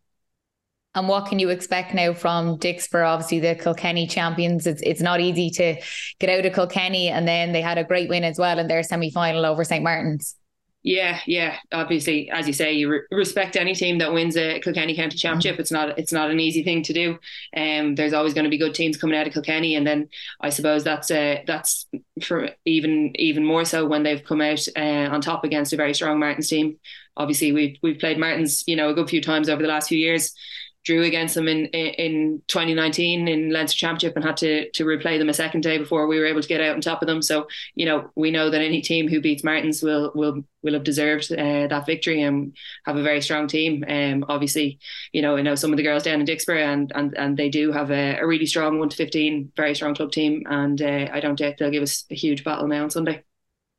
And 0.95 1.07
what 1.07 1.27
can 1.27 1.39
you 1.39 1.49
expect 1.49 1.93
now 1.93 2.13
from 2.13 2.59
Dicksboro? 2.59 3.07
Obviously, 3.07 3.39
the 3.39 3.55
Kilkenny 3.55 4.05
champions. 4.05 4.67
It's 4.67 4.81
it's 4.83 5.01
not 5.01 5.21
easy 5.21 5.49
to 5.51 5.81
get 6.19 6.29
out 6.29 6.45
of 6.45 6.53
Kilkenny, 6.53 7.09
and 7.09 7.27
then 7.27 7.51
they 7.51 7.61
had 7.61 7.79
a 7.79 7.83
great 7.83 8.09
win 8.09 8.23
as 8.23 8.37
well 8.37 8.59
in 8.59 8.67
their 8.67 8.83
semi 8.83 9.09
final 9.09 9.45
over 9.45 9.63
St 9.63 9.83
Martin's. 9.83 10.35
Yeah, 10.83 11.21
yeah. 11.25 11.55
Obviously, 11.71 12.29
as 12.29 12.45
you 12.45 12.51
say, 12.51 12.73
you 12.73 12.91
re- 12.91 13.01
respect 13.09 13.55
any 13.55 13.73
team 13.73 13.99
that 13.99 14.11
wins 14.11 14.35
a 14.35 14.59
Kilkenny 14.59 14.93
County 14.93 15.17
Championship. 15.17 15.57
It's 15.57 15.71
not 15.71 15.97
it's 15.97 16.11
not 16.11 16.29
an 16.29 16.41
easy 16.41 16.61
thing 16.61 16.83
to 16.83 16.93
do. 16.93 17.17
Um, 17.55 17.95
there's 17.95 18.13
always 18.13 18.33
going 18.33 18.43
to 18.43 18.49
be 18.49 18.57
good 18.57 18.75
teams 18.75 18.97
coming 18.97 19.17
out 19.17 19.25
of 19.25 19.33
Kilkenny, 19.33 19.75
and 19.75 19.87
then 19.87 20.09
I 20.41 20.49
suppose 20.49 20.83
that's 20.83 21.09
uh, 21.09 21.37
that's 21.47 21.87
for 22.21 22.49
even 22.65 23.13
even 23.15 23.45
more 23.45 23.63
so 23.65 23.87
when 23.87 24.03
they've 24.03 24.23
come 24.23 24.41
out 24.41 24.59
uh, 24.75 25.09
on 25.09 25.21
top 25.21 25.45
against 25.45 25.73
a 25.73 25.77
very 25.77 25.93
strong 25.93 26.19
Martins 26.19 26.49
team. 26.49 26.77
Obviously, 27.15 27.53
we've 27.53 27.77
we've 27.81 27.99
played 27.99 28.19
Martins, 28.19 28.63
you 28.67 28.75
know, 28.75 28.89
a 28.89 28.93
good 28.93 29.09
few 29.09 29.21
times 29.21 29.47
over 29.47 29.61
the 29.61 29.69
last 29.69 29.87
few 29.87 29.97
years 29.97 30.35
drew 30.83 31.03
against 31.03 31.35
them 31.35 31.47
in, 31.47 31.65
in 31.67 32.41
2019 32.47 33.27
in 33.27 33.51
Leinster 33.51 33.77
Championship 33.77 34.15
and 34.15 34.25
had 34.25 34.37
to 34.37 34.69
to 34.71 34.85
replay 34.85 35.17
them 35.17 35.29
a 35.29 35.33
second 35.33 35.61
day 35.61 35.77
before 35.77 36.07
we 36.07 36.19
were 36.19 36.25
able 36.25 36.41
to 36.41 36.47
get 36.47 36.61
out 36.61 36.75
on 36.75 36.81
top 36.81 37.01
of 37.01 37.07
them. 37.07 37.21
So 37.21 37.47
you 37.75 37.85
know 37.85 38.09
we 38.15 38.31
know 38.31 38.49
that 38.49 38.61
any 38.61 38.81
team 38.81 39.07
who 39.07 39.21
beats 39.21 39.43
Martins 39.43 39.81
will 39.81 40.11
will 40.13 40.43
will 40.61 40.73
have 40.73 40.83
deserved 40.83 41.31
uh, 41.31 41.67
that 41.67 41.85
victory 41.85 42.21
and 42.21 42.55
have 42.85 42.97
a 42.97 43.03
very 43.03 43.21
strong 43.21 43.47
team. 43.47 43.83
Um, 43.87 44.25
obviously, 44.27 44.79
you 45.11 45.21
know 45.21 45.37
I 45.37 45.41
know 45.41 45.55
some 45.55 45.71
of 45.71 45.77
the 45.77 45.83
girls 45.83 46.03
down 46.03 46.19
in 46.19 46.27
Dicksboro 46.27 46.63
and 46.63 46.91
and 46.95 47.17
and 47.17 47.37
they 47.37 47.49
do 47.49 47.71
have 47.71 47.91
a, 47.91 48.17
a 48.19 48.27
really 48.27 48.45
strong 48.45 48.79
one 48.79 48.89
to 48.89 48.97
15, 48.97 49.53
very 49.55 49.75
strong 49.75 49.95
club 49.95 50.11
team, 50.11 50.43
and 50.47 50.81
uh, 50.81 51.07
I 51.11 51.19
don't 51.19 51.37
doubt 51.37 51.55
they'll 51.57 51.71
give 51.71 51.83
us 51.83 52.05
a 52.11 52.15
huge 52.15 52.43
battle 52.43 52.67
now 52.67 52.83
on 52.83 52.89
Sunday. 52.89 53.23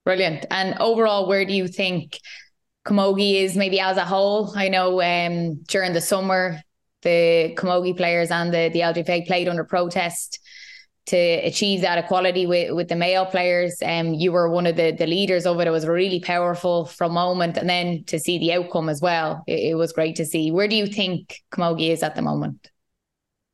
Brilliant. 0.04 0.46
And 0.50 0.78
overall, 0.80 1.26
where 1.28 1.44
do 1.44 1.52
you 1.52 1.68
think? 1.68 2.20
Camogie 2.86 3.42
is 3.42 3.56
maybe 3.56 3.80
as 3.80 3.96
a 3.96 4.04
whole. 4.04 4.52
I 4.54 4.68
know 4.68 5.00
um, 5.00 5.62
during 5.62 5.94
the 5.94 6.02
summer 6.02 6.60
the 7.04 7.54
Camogie 7.56 7.96
players 7.96 8.30
and 8.30 8.52
the, 8.52 8.70
the 8.72 8.80
LGFA 8.80 9.26
played 9.26 9.48
under 9.48 9.62
protest 9.62 10.40
to 11.06 11.16
achieve 11.16 11.82
that 11.82 11.98
equality 11.98 12.46
with, 12.46 12.72
with 12.74 12.88
the 12.88 12.96
male 12.96 13.26
players. 13.26 13.76
Um, 13.84 14.14
you 14.14 14.32
were 14.32 14.48
one 14.48 14.66
of 14.66 14.76
the, 14.76 14.90
the 14.92 15.06
leaders 15.06 15.46
of 15.46 15.60
it. 15.60 15.66
It 15.66 15.70
was 15.70 15.84
a 15.84 15.92
really 15.92 16.20
powerful 16.20 16.86
from 16.86 17.12
moment. 17.12 17.58
And 17.58 17.68
then 17.68 18.04
to 18.04 18.18
see 18.18 18.38
the 18.38 18.54
outcome 18.54 18.88
as 18.88 19.02
well, 19.02 19.44
it, 19.46 19.70
it 19.70 19.74
was 19.74 19.92
great 19.92 20.16
to 20.16 20.24
see. 20.24 20.50
Where 20.50 20.66
do 20.66 20.76
you 20.76 20.86
think 20.86 21.42
Camogie 21.52 21.90
is 21.90 22.02
at 22.02 22.14
the 22.14 22.22
moment? 22.22 22.70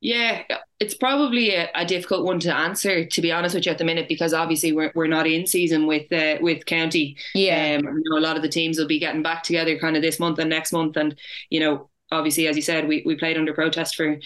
Yeah, 0.03 0.45
it's 0.79 0.95
probably 0.95 1.55
a, 1.55 1.69
a, 1.75 1.85
difficult 1.85 2.25
one 2.25 2.41
to 2.41 2.57
answer, 2.57 3.05
to 3.05 3.21
be 3.21 3.31
honest 3.31 3.55
with 3.55 3.67
you, 3.67 3.73
at 3.73 3.77
the 3.77 3.85
minute, 3.85 4.09
because 4.09 4.33
obviously 4.33 4.73
we're, 4.73 4.93
we're 4.95 5.07
not 5.07 5.27
in 5.27 5.47
season 5.47 5.87
with 5.87 6.11
uh, 6.11 6.39
with 6.41 6.65
county. 6.65 7.19
Yeah, 7.35 7.77
um, 7.79 7.85
you 7.85 8.03
know, 8.07 8.19
a 8.19 8.25
lot 8.27 8.37
of 8.37 8.43
the 8.43 8.49
teams 8.49 8.79
will 8.79 8.87
be 8.87 8.99
getting 8.99 9.23
back 9.23 9.43
together 9.43 9.79
kind 9.79 9.97
of 9.97 10.03
this 10.03 10.19
month 10.19 10.39
and 10.39 10.49
next 10.49 10.73
month, 10.73 10.97
and 10.97 11.19
you 11.51 11.61
know, 11.61 11.90
obviously, 12.13 12.49
as 12.49 12.57
you 12.57 12.63
said, 12.63 12.89
we, 12.89 13.03
we 13.07 13.17
played 13.17 13.37
under 13.37 13.55
protest 13.55 13.95
for 13.95 14.19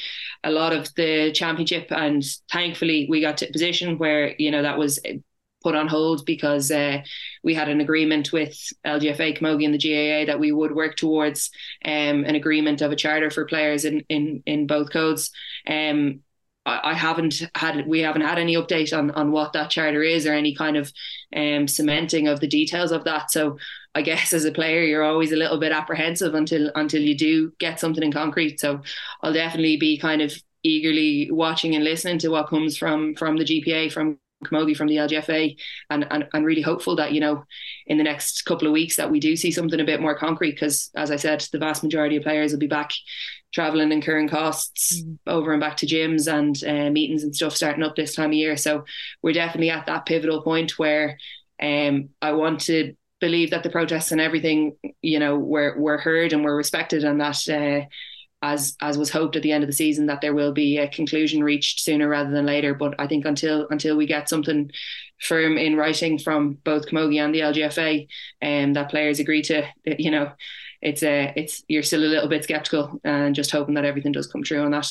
a 0.42 0.50
lot 0.50 0.72
of 0.72 0.94
the 0.94 1.32
championship, 1.32 1.88
and 1.90 2.24
thankfully 2.50 3.06
we 3.08 3.20
got 3.20 3.38
to 3.38 3.48
a 3.48 3.52
position 3.52 3.98
where 3.98 4.34
you 4.38 4.50
know 4.50 4.62
that 4.62 4.78
was 4.78 5.00
put 5.64 5.74
on 5.74 5.88
hold 5.88 6.24
because 6.26 6.70
uh, 6.70 6.98
we 7.42 7.54
had 7.54 7.68
an 7.68 7.80
agreement 7.80 8.32
with 8.32 8.56
LGFA, 8.84 9.38
Camogie, 9.38 9.64
and 9.64 9.74
the 9.74 9.78
GAA 9.78 10.30
that 10.30 10.38
we 10.38 10.52
would 10.52 10.74
work 10.74 10.94
towards 10.94 11.50
um, 11.84 12.24
an 12.24 12.34
agreement 12.34 12.82
of 12.82 12.92
a 12.92 12.96
charter 12.96 13.30
for 13.30 13.46
players 13.46 13.84
in 13.84 14.04
in 14.08 14.42
in 14.46 14.66
both 14.66 14.92
codes. 14.92 15.30
Um, 15.66 16.20
I 16.66 16.94
haven't 16.94 17.42
had 17.54 17.86
we 17.86 18.00
haven't 18.00 18.22
had 18.22 18.38
any 18.38 18.54
update 18.54 18.96
on 18.96 19.10
on 19.10 19.30
what 19.30 19.52
that 19.52 19.70
charter 19.70 20.02
is 20.02 20.26
or 20.26 20.32
any 20.32 20.54
kind 20.54 20.76
of 20.76 20.92
um, 21.36 21.68
cementing 21.68 22.26
of 22.26 22.40
the 22.40 22.46
details 22.46 22.90
of 22.90 23.04
that. 23.04 23.30
So 23.30 23.58
I 23.94 24.02
guess 24.02 24.32
as 24.32 24.44
a 24.44 24.52
player, 24.52 24.82
you're 24.82 25.02
always 25.02 25.32
a 25.32 25.36
little 25.36 25.58
bit 25.58 25.72
apprehensive 25.72 26.34
until 26.34 26.70
until 26.74 27.02
you 27.02 27.16
do 27.16 27.52
get 27.58 27.80
something 27.80 28.02
in 28.02 28.12
concrete. 28.12 28.60
So 28.60 28.80
I'll 29.22 29.32
definitely 29.32 29.76
be 29.76 29.98
kind 29.98 30.22
of 30.22 30.34
eagerly 30.62 31.30
watching 31.30 31.74
and 31.74 31.84
listening 31.84 32.18
to 32.20 32.28
what 32.28 32.48
comes 32.48 32.76
from 32.76 33.14
from 33.14 33.36
the 33.36 33.44
GPA, 33.44 33.92
from 33.92 34.18
Camogie, 34.44 34.76
from 34.76 34.88
the 34.88 34.96
LGFA, 34.96 35.56
and, 35.90 36.06
and 36.10 36.28
and 36.32 36.44
really 36.44 36.62
hopeful 36.62 36.96
that 36.96 37.12
you 37.12 37.20
know 37.20 37.44
in 37.86 37.98
the 37.98 38.04
next 38.04 38.42
couple 38.42 38.66
of 38.66 38.72
weeks 38.72 38.96
that 38.96 39.10
we 39.10 39.20
do 39.20 39.36
see 39.36 39.50
something 39.50 39.80
a 39.80 39.84
bit 39.84 40.00
more 40.00 40.16
concrete. 40.16 40.52
Because 40.52 40.90
as 40.94 41.10
I 41.10 41.16
said, 41.16 41.46
the 41.52 41.58
vast 41.58 41.82
majority 41.82 42.16
of 42.16 42.22
players 42.22 42.52
will 42.52 42.58
be 42.58 42.66
back 42.66 42.92
traveling, 43.52 43.92
incurring 43.92 44.28
costs 44.28 45.00
mm. 45.00 45.16
over 45.26 45.52
and 45.52 45.60
back 45.60 45.76
to 45.78 45.86
gyms 45.86 46.30
and 46.30 46.62
uh, 46.64 46.90
meetings 46.90 47.22
and 47.22 47.34
stuff 47.34 47.56
starting 47.56 47.84
up 47.84 47.94
this 47.94 48.14
time 48.14 48.30
of 48.30 48.34
year. 48.34 48.56
So 48.56 48.84
we're 49.22 49.32
definitely 49.32 49.70
at 49.70 49.86
that 49.86 50.06
pivotal 50.06 50.42
point 50.42 50.78
where 50.78 51.16
um, 51.62 52.10
I 52.20 52.32
want 52.32 52.60
to 52.62 52.94
believe 53.20 53.50
that 53.50 53.62
the 53.62 53.70
protests 53.70 54.12
and 54.12 54.20
everything, 54.20 54.76
you 55.00 55.18
know, 55.18 55.38
were 55.38 55.78
were 55.78 55.98
heard 55.98 56.32
and 56.32 56.44
were 56.44 56.56
respected, 56.56 57.04
and 57.04 57.20
that 57.20 57.48
uh, 57.48 57.86
as 58.44 58.76
as 58.80 58.98
was 58.98 59.10
hoped 59.10 59.36
at 59.36 59.42
the 59.42 59.50
end 59.50 59.64
of 59.64 59.68
the 59.68 59.74
season 59.74 60.06
that 60.06 60.20
there 60.20 60.34
will 60.34 60.52
be 60.52 60.76
a 60.76 60.86
conclusion 60.86 61.42
reached 61.42 61.80
sooner 61.80 62.06
rather 62.06 62.30
than 62.30 62.44
later. 62.44 62.74
But 62.74 62.94
I 62.98 63.06
think 63.06 63.24
until 63.24 63.66
until 63.70 63.96
we 63.96 64.06
get 64.06 64.28
something 64.28 64.70
firm 65.20 65.56
in 65.56 65.76
writing 65.76 66.18
from 66.18 66.58
both 66.62 66.86
Camogie 66.86 67.24
and 67.24 67.34
the 67.34 67.40
LGFA, 67.40 68.06
and 68.42 68.64
um, 68.66 68.72
that 68.74 68.90
players 68.90 69.18
agree 69.18 69.42
to, 69.42 69.66
you 69.86 70.10
know, 70.10 70.30
it's 70.82 71.02
a 71.02 71.28
uh, 71.28 71.32
it's 71.36 71.64
you're 71.68 71.82
still 71.82 72.04
a 72.04 72.12
little 72.14 72.28
bit 72.28 72.44
skeptical 72.44 73.00
and 73.02 73.34
just 73.34 73.50
hoping 73.50 73.74
that 73.74 73.86
everything 73.86 74.12
does 74.12 74.26
come 74.26 74.42
true 74.42 74.60
on 74.60 74.72
that. 74.72 74.88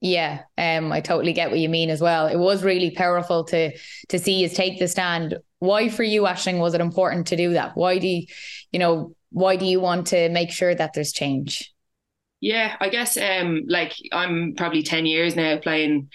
Yeah, 0.00 0.44
um, 0.56 0.90
I 0.90 1.02
totally 1.02 1.34
get 1.34 1.50
what 1.50 1.60
you 1.60 1.68
mean 1.68 1.90
as 1.90 2.00
well. 2.00 2.26
It 2.26 2.38
was 2.38 2.64
really 2.64 2.92
powerful 2.92 3.44
to 3.44 3.76
to 4.08 4.18
see 4.18 4.40
you 4.40 4.48
take 4.48 4.78
the 4.78 4.88
stand. 4.88 5.36
Why 5.58 5.90
for 5.90 6.02
you, 6.02 6.22
Aisling, 6.22 6.58
was 6.58 6.72
it 6.72 6.80
important 6.80 7.26
to 7.26 7.36
do 7.36 7.52
that? 7.52 7.76
Why 7.76 7.98
do 7.98 8.08
you, 8.08 8.26
you 8.72 8.78
know, 8.78 9.14
why 9.28 9.56
do 9.56 9.66
you 9.66 9.80
want 9.80 10.06
to 10.08 10.30
make 10.30 10.50
sure 10.50 10.74
that 10.74 10.94
there's 10.94 11.12
change? 11.12 11.70
Yeah, 12.40 12.76
I 12.80 12.88
guess 12.88 13.16
um 13.16 13.64
like 13.68 13.92
I'm 14.12 14.54
probably 14.56 14.82
10 14.82 15.06
years 15.06 15.36
now 15.36 15.58
playing 15.58 16.08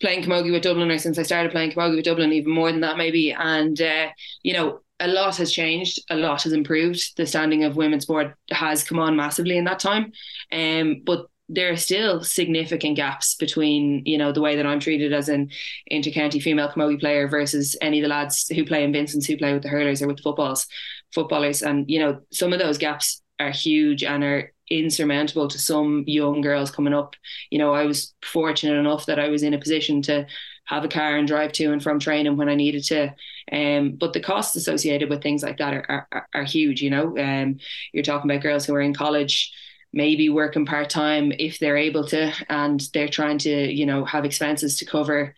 playing 0.00 0.24
camogie 0.24 0.52
with 0.52 0.62
Dublin 0.62 0.90
or 0.90 0.98
since 0.98 1.18
I 1.18 1.22
started 1.22 1.52
playing 1.52 1.72
camogie 1.72 1.96
with 1.96 2.04
Dublin, 2.04 2.32
even 2.32 2.52
more 2.52 2.70
than 2.70 2.80
that 2.82 2.98
maybe. 2.98 3.32
And 3.32 3.80
uh, 3.80 4.08
you 4.42 4.52
know, 4.54 4.80
a 5.00 5.08
lot 5.08 5.36
has 5.36 5.52
changed, 5.52 6.00
a 6.10 6.16
lot 6.16 6.42
has 6.44 6.52
improved. 6.52 7.16
The 7.16 7.26
standing 7.26 7.64
of 7.64 7.76
women's 7.76 8.04
sport 8.04 8.34
has 8.52 8.84
come 8.84 8.98
on 8.98 9.16
massively 9.16 9.58
in 9.58 9.64
that 9.64 9.80
time. 9.80 10.12
Um, 10.52 11.02
but 11.04 11.26
there 11.48 11.70
are 11.72 11.76
still 11.76 12.24
significant 12.24 12.96
gaps 12.96 13.36
between, 13.36 14.02
you 14.04 14.18
know, 14.18 14.32
the 14.32 14.40
way 14.40 14.56
that 14.56 14.66
I'm 14.66 14.80
treated 14.80 15.12
as 15.12 15.28
an 15.28 15.50
intercounty 15.90 16.42
female 16.42 16.68
camogie 16.68 17.00
player 17.00 17.28
versus 17.28 17.76
any 17.80 18.00
of 18.00 18.02
the 18.02 18.08
lads 18.08 18.48
who 18.48 18.64
play 18.64 18.84
in 18.84 18.92
Vincent's 18.92 19.26
who 19.26 19.36
play 19.38 19.52
with 19.54 19.62
the 19.62 19.68
hurlers 19.68 20.02
or 20.02 20.08
with 20.08 20.16
the 20.18 20.22
footballs 20.24 20.66
footballers. 21.14 21.62
And, 21.62 21.88
you 21.90 22.00
know, 22.00 22.20
some 22.32 22.52
of 22.52 22.58
those 22.58 22.78
gaps 22.78 23.22
are 23.38 23.50
huge 23.50 24.02
and 24.04 24.24
are 24.24 24.52
insurmountable 24.70 25.48
to 25.48 25.58
some 25.58 26.04
young 26.06 26.40
girls 26.40 26.70
coming 26.70 26.94
up. 26.94 27.14
You 27.50 27.58
know, 27.58 27.72
I 27.72 27.84
was 27.84 28.14
fortunate 28.22 28.78
enough 28.78 29.06
that 29.06 29.18
I 29.18 29.28
was 29.28 29.42
in 29.42 29.54
a 29.54 29.58
position 29.58 30.02
to 30.02 30.26
have 30.64 30.84
a 30.84 30.88
car 30.88 31.16
and 31.16 31.28
drive 31.28 31.52
to 31.52 31.72
and 31.72 31.82
from 31.82 32.00
training 32.00 32.36
when 32.36 32.48
I 32.48 32.54
needed 32.54 32.84
to. 32.84 33.14
Um, 33.52 33.92
but 33.92 34.12
the 34.12 34.20
costs 34.20 34.56
associated 34.56 35.08
with 35.08 35.22
things 35.22 35.42
like 35.42 35.58
that 35.58 35.74
are 35.74 36.06
are, 36.10 36.28
are 36.34 36.44
huge. 36.44 36.82
You 36.82 36.90
know, 36.90 37.16
um, 37.18 37.58
you're 37.92 38.02
talking 38.02 38.30
about 38.30 38.42
girls 38.42 38.66
who 38.66 38.74
are 38.74 38.80
in 38.80 38.94
college 38.94 39.52
maybe 39.92 40.28
working 40.28 40.66
part 40.66 40.90
time 40.90 41.32
if 41.38 41.58
they're 41.58 41.78
able 41.78 42.04
to, 42.04 42.30
and 42.50 42.80
they're 42.92 43.08
trying 43.08 43.38
to, 43.38 43.72
you 43.72 43.86
know, 43.86 44.04
have 44.04 44.26
expenses 44.26 44.76
to 44.76 44.84
cover 44.84 45.34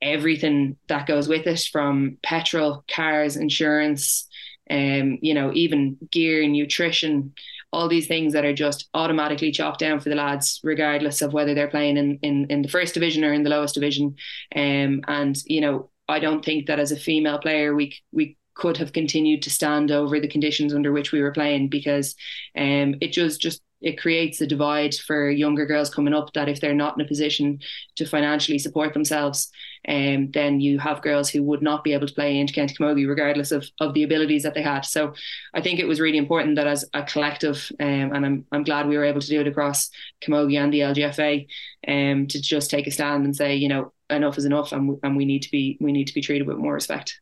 everything 0.00 0.76
that 0.88 1.06
goes 1.06 1.28
with 1.28 1.46
it 1.46 1.68
from 1.70 2.18
petrol, 2.22 2.84
cars, 2.92 3.36
insurance, 3.36 4.26
um, 4.68 5.18
you 5.22 5.34
know, 5.34 5.52
even 5.54 5.96
gear, 6.10 6.46
nutrition, 6.48 7.32
all 7.72 7.88
these 7.88 8.06
things 8.06 8.32
that 8.32 8.44
are 8.44 8.52
just 8.52 8.88
automatically 8.94 9.50
chopped 9.50 9.80
down 9.80 9.98
for 9.98 10.08
the 10.08 10.14
lads, 10.14 10.60
regardless 10.62 11.22
of 11.22 11.32
whether 11.32 11.54
they're 11.54 11.68
playing 11.68 11.96
in, 11.96 12.18
in, 12.22 12.46
in 12.50 12.62
the 12.62 12.68
first 12.68 12.94
division 12.94 13.24
or 13.24 13.32
in 13.32 13.42
the 13.42 13.50
lowest 13.50 13.74
division. 13.74 14.14
Um, 14.54 15.02
and, 15.08 15.36
you 15.46 15.60
know, 15.60 15.90
I 16.08 16.18
don't 16.18 16.44
think 16.44 16.66
that 16.66 16.78
as 16.78 16.92
a 16.92 16.96
female 16.96 17.38
player, 17.38 17.74
we, 17.74 17.96
we 18.12 18.36
could 18.54 18.76
have 18.76 18.92
continued 18.92 19.42
to 19.42 19.50
stand 19.50 19.90
over 19.90 20.20
the 20.20 20.28
conditions 20.28 20.74
under 20.74 20.92
which 20.92 21.12
we 21.12 21.22
were 21.22 21.32
playing 21.32 21.68
because 21.68 22.14
um, 22.56 22.96
it 23.00 23.12
just, 23.12 23.40
just 23.40 23.62
it 23.82 24.00
creates 24.00 24.40
a 24.40 24.46
divide 24.46 24.94
for 24.94 25.28
younger 25.28 25.66
girls 25.66 25.92
coming 25.92 26.14
up 26.14 26.32
that 26.32 26.48
if 26.48 26.60
they're 26.60 26.74
not 26.74 26.96
in 26.96 27.04
a 27.04 27.08
position 27.08 27.60
to 27.96 28.06
financially 28.06 28.58
support 28.58 28.94
themselves, 28.94 29.50
um, 29.88 30.30
then 30.30 30.60
you 30.60 30.78
have 30.78 31.02
girls 31.02 31.28
who 31.28 31.42
would 31.42 31.62
not 31.62 31.82
be 31.82 31.92
able 31.92 32.06
to 32.06 32.14
play 32.14 32.38
into 32.38 32.52
County 32.52 32.74
Camogie 32.74 33.08
regardless 33.08 33.50
of, 33.50 33.68
of 33.80 33.94
the 33.94 34.04
abilities 34.04 34.44
that 34.44 34.54
they 34.54 34.62
had. 34.62 34.82
So 34.84 35.14
I 35.52 35.60
think 35.60 35.80
it 35.80 35.88
was 35.88 36.00
really 36.00 36.18
important 36.18 36.56
that 36.56 36.66
as 36.66 36.84
a 36.94 37.02
collective, 37.02 37.70
um, 37.80 38.12
and 38.14 38.24
I'm 38.24 38.46
I'm 38.52 38.64
glad 38.64 38.86
we 38.86 38.96
were 38.96 39.04
able 39.04 39.20
to 39.20 39.28
do 39.28 39.40
it 39.40 39.48
across 39.48 39.90
Camogie 40.22 40.62
and 40.62 40.72
the 40.72 40.80
LGFA, 40.80 41.46
um, 41.88 42.26
to 42.28 42.40
just 42.40 42.70
take 42.70 42.86
a 42.86 42.90
stand 42.90 43.24
and 43.24 43.34
say, 43.34 43.56
you 43.56 43.68
know, 43.68 43.92
enough 44.08 44.38
is 44.38 44.44
enough, 44.44 44.72
and 44.72 44.98
and 45.02 45.16
we 45.16 45.24
need 45.24 45.42
to 45.42 45.50
be 45.50 45.76
we 45.80 45.92
need 45.92 46.06
to 46.06 46.14
be 46.14 46.22
treated 46.22 46.46
with 46.46 46.58
more 46.58 46.74
respect. 46.74 47.20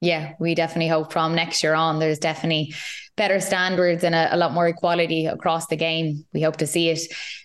Yeah, 0.00 0.34
we 0.38 0.54
definitely 0.54 0.88
hope 0.88 1.12
from 1.12 1.34
next 1.34 1.62
year 1.62 1.74
on, 1.74 1.98
there's 1.98 2.20
definitely 2.20 2.74
better 3.16 3.40
standards 3.40 4.04
and 4.04 4.14
a, 4.14 4.34
a 4.34 4.36
lot 4.36 4.52
more 4.52 4.68
equality 4.68 5.26
across 5.26 5.66
the 5.66 5.76
game. 5.76 6.24
We 6.32 6.40
hope 6.40 6.56
to 6.58 6.66
see 6.66 6.88
it. 6.88 7.00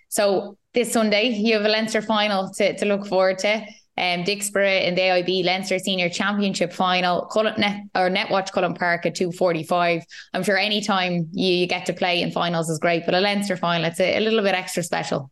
So 0.10 0.58
this 0.74 0.92
Sunday, 0.92 1.30
you 1.30 1.56
have 1.56 1.66
a 1.66 1.70
Leinster 1.70 2.02
final 2.02 2.52
to, 2.54 2.78
to 2.78 2.86
look 2.86 3.08
forward 3.08 3.40
to. 3.40 3.66
Um, 3.96 4.24
Dicksboro 4.24 4.84
in 4.84 4.96
the 4.96 5.02
AIB 5.02 5.46
Leinster 5.46 5.78
Senior 5.78 6.10
Championship 6.10 6.74
final, 6.74 7.26
Cullen, 7.26 7.54
Net, 7.60 7.82
or 7.94 8.10
Netwatch 8.10 8.52
Cullen 8.52 8.74
Park 8.74 9.06
at 9.06 9.16
2.45. 9.16 10.02
I'm 10.34 10.44
sure 10.44 10.58
any 10.58 10.82
time 10.82 11.30
you, 11.32 11.54
you 11.54 11.68
get 11.68 11.86
to 11.88 11.94
play 11.94 12.22
in 12.22 12.32
finals 12.32 12.70
is 12.70 12.80
great, 12.80 13.06
but 13.06 13.14
a 13.14 13.20
Leinster 13.20 13.56
final, 13.56 13.86
it's 13.86 14.00
a, 14.00 14.18
a 14.18 14.20
little 14.20 14.42
bit 14.42 14.56
extra 14.56 14.82
special. 14.82 15.32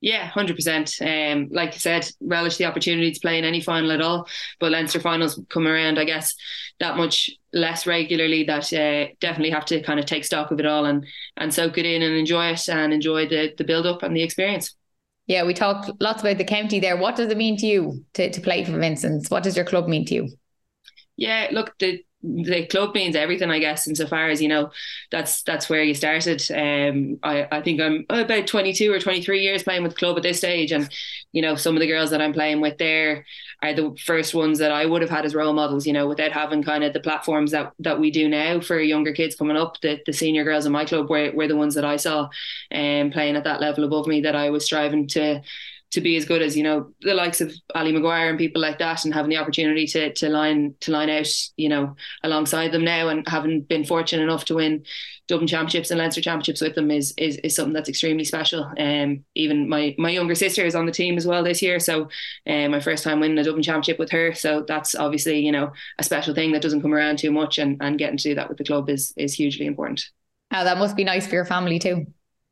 Yeah, 0.00 0.26
hundred 0.26 0.56
percent. 0.56 0.94
Um, 1.00 1.48
like 1.50 1.70
I 1.70 1.78
said, 1.78 2.08
relish 2.20 2.58
the 2.58 2.66
opportunity 2.66 3.10
to 3.10 3.20
play 3.20 3.38
in 3.38 3.44
any 3.44 3.60
final 3.60 3.90
at 3.92 4.02
all. 4.02 4.28
But 4.60 4.70
Leinster 4.72 5.00
finals 5.00 5.40
come 5.48 5.66
around, 5.66 5.98
I 5.98 6.04
guess, 6.04 6.34
that 6.80 6.96
much 6.96 7.30
less 7.52 7.86
regularly. 7.86 8.44
That 8.44 8.70
uh, 8.72 9.12
definitely 9.20 9.50
have 9.50 9.64
to 9.66 9.82
kind 9.82 9.98
of 9.98 10.04
take 10.06 10.24
stock 10.24 10.50
of 10.50 10.60
it 10.60 10.66
all 10.66 10.84
and 10.84 11.06
and 11.38 11.52
soak 11.52 11.78
it 11.78 11.86
in 11.86 12.02
and 12.02 12.14
enjoy 12.14 12.50
it 12.52 12.68
and 12.68 12.92
enjoy 12.92 13.26
the 13.26 13.54
the 13.56 13.64
build 13.64 13.86
up 13.86 14.02
and 14.02 14.14
the 14.14 14.22
experience. 14.22 14.74
Yeah, 15.26 15.44
we 15.44 15.54
talked 15.54 15.90
lots 16.00 16.20
about 16.20 16.38
the 16.38 16.44
county 16.44 16.78
there. 16.78 16.96
What 16.96 17.16
does 17.16 17.30
it 17.30 17.38
mean 17.38 17.56
to 17.56 17.66
you 17.66 18.04
to 18.14 18.30
to 18.30 18.40
play 18.40 18.64
for 18.64 18.78
Vincent's? 18.78 19.30
What 19.30 19.42
does 19.44 19.56
your 19.56 19.64
club 19.64 19.88
mean 19.88 20.04
to 20.06 20.14
you? 20.14 20.28
Yeah, 21.16 21.48
look, 21.52 21.76
the 21.78 22.04
the 22.22 22.66
club 22.66 22.94
means 22.94 23.14
everything, 23.14 23.50
I 23.50 23.58
guess, 23.58 23.86
insofar 23.86 24.28
as 24.28 24.40
you 24.42 24.48
know 24.48 24.70
that's 25.10 25.42
that's 25.42 25.68
where 25.68 25.82
you 25.82 25.94
started. 25.94 26.42
Um, 26.50 27.18
I 27.22 27.46
I 27.52 27.62
think 27.62 27.80
I'm 27.80 28.06
about 28.08 28.46
22 28.46 28.92
or 28.92 28.98
23 28.98 29.40
years 29.40 29.62
playing 29.62 29.82
with 29.82 29.96
club 29.96 30.16
at 30.16 30.22
this 30.22 30.38
stage, 30.38 30.72
and 30.72 30.88
you 31.32 31.42
know 31.42 31.54
some 31.54 31.76
of 31.76 31.80
the 31.80 31.86
girls 31.86 32.10
that 32.10 32.22
I'm 32.22 32.32
playing 32.32 32.60
with 32.60 32.78
there 32.78 33.24
are 33.62 33.74
the 33.74 33.96
first 34.04 34.34
ones 34.34 34.58
that 34.58 34.72
I 34.72 34.86
would 34.86 35.02
have 35.02 35.10
had 35.10 35.24
as 35.24 35.34
role 35.34 35.52
models. 35.52 35.86
You 35.86 35.92
know, 35.92 36.08
without 36.08 36.32
having 36.32 36.62
kind 36.62 36.84
of 36.84 36.92
the 36.92 37.00
platforms 37.00 37.52
that 37.52 37.72
that 37.80 38.00
we 38.00 38.10
do 38.10 38.28
now 38.28 38.60
for 38.60 38.80
younger 38.80 39.12
kids 39.12 39.36
coming 39.36 39.56
up, 39.56 39.80
the 39.82 40.00
the 40.06 40.12
senior 40.12 40.44
girls 40.44 40.66
in 40.66 40.72
my 40.72 40.84
club 40.84 41.10
were 41.10 41.30
were 41.32 41.48
the 41.48 41.56
ones 41.56 41.74
that 41.74 41.84
I 41.84 41.96
saw, 41.96 42.28
um, 42.72 43.10
playing 43.10 43.36
at 43.36 43.44
that 43.44 43.60
level 43.60 43.84
above 43.84 44.06
me 44.06 44.22
that 44.22 44.36
I 44.36 44.50
was 44.50 44.64
striving 44.64 45.06
to 45.08 45.42
to 45.92 46.00
be 46.00 46.16
as 46.16 46.24
good 46.24 46.42
as 46.42 46.56
you 46.56 46.62
know 46.62 46.92
the 47.02 47.14
likes 47.14 47.40
of 47.40 47.52
Ali 47.74 47.92
Maguire 47.92 48.28
and 48.28 48.38
people 48.38 48.60
like 48.60 48.78
that, 48.78 49.04
and 49.04 49.14
having 49.14 49.30
the 49.30 49.36
opportunity 49.36 49.86
to 49.88 50.12
to 50.14 50.28
line 50.28 50.74
to 50.80 50.90
line 50.90 51.10
out 51.10 51.28
you 51.56 51.68
know 51.68 51.94
alongside 52.22 52.72
them 52.72 52.84
now, 52.84 53.08
and 53.08 53.26
having 53.28 53.62
been 53.62 53.84
fortunate 53.84 54.22
enough 54.22 54.44
to 54.46 54.56
win 54.56 54.84
Dublin 55.28 55.48
championships 55.48 55.90
and 55.90 55.98
Leinster 55.98 56.20
championships 56.20 56.60
with 56.60 56.74
them 56.74 56.90
is 56.90 57.14
is, 57.16 57.36
is 57.38 57.54
something 57.54 57.72
that's 57.72 57.88
extremely 57.88 58.24
special. 58.24 58.70
Um, 58.78 59.24
even 59.34 59.68
my 59.68 59.94
my 59.98 60.10
younger 60.10 60.34
sister 60.34 60.64
is 60.64 60.74
on 60.74 60.86
the 60.86 60.92
team 60.92 61.16
as 61.16 61.26
well 61.26 61.42
this 61.42 61.62
year, 61.62 61.80
so 61.80 62.08
um, 62.46 62.70
my 62.70 62.80
first 62.80 63.04
time 63.04 63.20
winning 63.20 63.38
a 63.38 63.44
Dublin 63.44 63.62
championship 63.62 63.98
with 63.98 64.10
her, 64.10 64.34
so 64.34 64.64
that's 64.66 64.94
obviously 64.94 65.38
you 65.40 65.52
know 65.52 65.72
a 65.98 66.02
special 66.04 66.34
thing 66.34 66.52
that 66.52 66.62
doesn't 66.62 66.82
come 66.82 66.94
around 66.94 67.18
too 67.18 67.32
much, 67.32 67.58
and 67.58 67.76
and 67.80 67.98
getting 67.98 68.16
to 68.18 68.30
do 68.30 68.34
that 68.34 68.48
with 68.48 68.58
the 68.58 68.64
club 68.64 68.90
is 68.90 69.12
is 69.16 69.34
hugely 69.34 69.66
important. 69.66 70.04
Oh, 70.52 70.64
that 70.64 70.78
must 70.78 70.96
be 70.96 71.04
nice 71.04 71.26
for 71.26 71.34
your 71.34 71.44
family 71.44 71.78
too. 71.78 72.06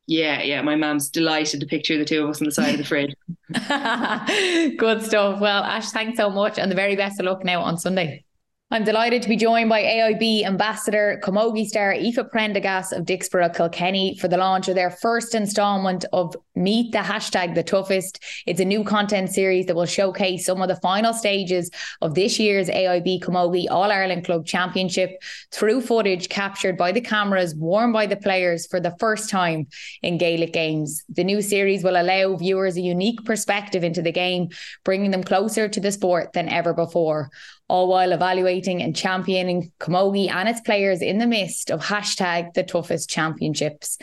Yeah, 0.06 0.42
yeah. 0.42 0.60
My 0.60 0.76
mom's 0.76 1.08
delighted 1.08 1.60
to 1.60 1.66
picture 1.66 1.96
the 1.96 2.04
two 2.04 2.24
of 2.24 2.30
us 2.30 2.40
on 2.40 2.46
the 2.46 2.52
side 2.52 2.72
of 2.72 2.78
the 2.78 2.84
fridge. 2.84 3.14
Good 4.78 5.02
stuff. 5.02 5.40
Well, 5.40 5.64
Ash, 5.64 5.90
thanks 5.90 6.18
so 6.18 6.28
much 6.28 6.58
and 6.58 6.70
the 6.70 6.74
very 6.74 6.94
best 6.94 7.18
of 7.20 7.26
luck 7.26 7.44
now 7.44 7.62
on 7.62 7.78
Sunday. 7.78 8.24
I'm 8.70 8.82
delighted 8.82 9.20
to 9.22 9.28
be 9.28 9.36
joined 9.36 9.68
by 9.68 9.82
AIB 9.82 10.44
Ambassador 10.44 11.20
Camogie 11.22 11.66
star 11.66 11.92
Aoife 11.92 12.30
Prendergast 12.32 12.94
of 12.94 13.04
Dicksboro 13.04 13.54
Kilkenny 13.54 14.16
for 14.16 14.26
the 14.26 14.38
launch 14.38 14.68
of 14.68 14.74
their 14.74 14.90
first 14.90 15.34
instalment 15.34 16.06
of 16.14 16.34
Meet 16.56 16.92
the 16.92 16.98
Hashtag 16.98 17.54
the 17.54 17.62
Toughest. 17.62 18.22
It's 18.46 18.60
a 18.60 18.64
new 18.64 18.82
content 18.82 19.30
series 19.30 19.66
that 19.66 19.76
will 19.76 19.84
showcase 19.86 20.46
some 20.46 20.62
of 20.62 20.68
the 20.68 20.76
final 20.76 21.12
stages 21.12 21.70
of 22.00 22.14
this 22.14 22.38
year's 22.38 22.68
AIB 22.68 23.20
Camogie 23.20 23.70
All 23.70 23.92
Ireland 23.92 24.24
Club 24.24 24.46
Championship 24.46 25.22
through 25.52 25.82
footage 25.82 26.30
captured 26.30 26.78
by 26.78 26.90
the 26.90 27.02
cameras 27.02 27.54
worn 27.54 27.92
by 27.92 28.06
the 28.06 28.16
players 28.16 28.66
for 28.66 28.80
the 28.80 28.96
first 28.98 29.28
time 29.28 29.66
in 30.02 30.16
Gaelic 30.16 30.54
games. 30.54 31.04
The 31.10 31.24
new 31.24 31.42
series 31.42 31.84
will 31.84 32.00
allow 32.00 32.34
viewers 32.36 32.76
a 32.76 32.80
unique 32.80 33.24
perspective 33.26 33.84
into 33.84 34.00
the 34.00 34.12
game, 34.12 34.48
bringing 34.84 35.10
them 35.10 35.22
closer 35.22 35.68
to 35.68 35.80
the 35.80 35.92
sport 35.92 36.32
than 36.32 36.48
ever 36.48 36.72
before 36.72 37.30
all 37.68 37.88
while 37.88 38.12
evaluating 38.12 38.82
and 38.82 38.94
championing 38.94 39.72
Camogie 39.80 40.30
and 40.30 40.48
its 40.48 40.60
players 40.60 41.00
in 41.00 41.18
the 41.18 41.26
midst 41.26 41.70
of 41.70 41.80
hashtag 41.80 42.52
the 42.54 42.62
toughest 42.62 43.08
championships. 43.08 43.98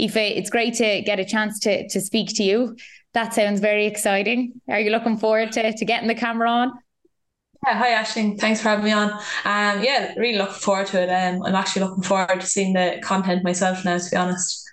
Aoife, 0.00 0.16
it's 0.16 0.50
great 0.50 0.74
to 0.74 1.02
get 1.02 1.20
a 1.20 1.24
chance 1.24 1.60
to, 1.60 1.88
to 1.88 2.00
speak 2.00 2.28
to 2.36 2.42
you. 2.42 2.76
That 3.14 3.32
sounds 3.32 3.60
very 3.60 3.86
exciting. 3.86 4.60
Are 4.68 4.80
you 4.80 4.90
looking 4.90 5.16
forward 5.16 5.52
to, 5.52 5.72
to 5.72 5.84
getting 5.84 6.08
the 6.08 6.14
camera 6.14 6.50
on? 6.50 6.72
Yeah, 7.66 7.78
hi 7.78 7.90
Ashling. 7.92 8.38
Thanks 8.38 8.60
for 8.60 8.68
having 8.68 8.84
me 8.84 8.92
on. 8.92 9.10
Um, 9.10 9.82
yeah, 9.82 10.12
really 10.16 10.36
looking 10.36 10.54
forward 10.54 10.86
to 10.88 11.02
it. 11.02 11.08
Um, 11.08 11.42
I'm 11.42 11.54
actually 11.54 11.86
looking 11.86 12.02
forward 12.02 12.40
to 12.40 12.46
seeing 12.46 12.74
the 12.74 12.98
content 13.02 13.42
myself 13.42 13.84
now, 13.84 13.96
to 13.96 14.10
be 14.10 14.16
honest. 14.16 14.65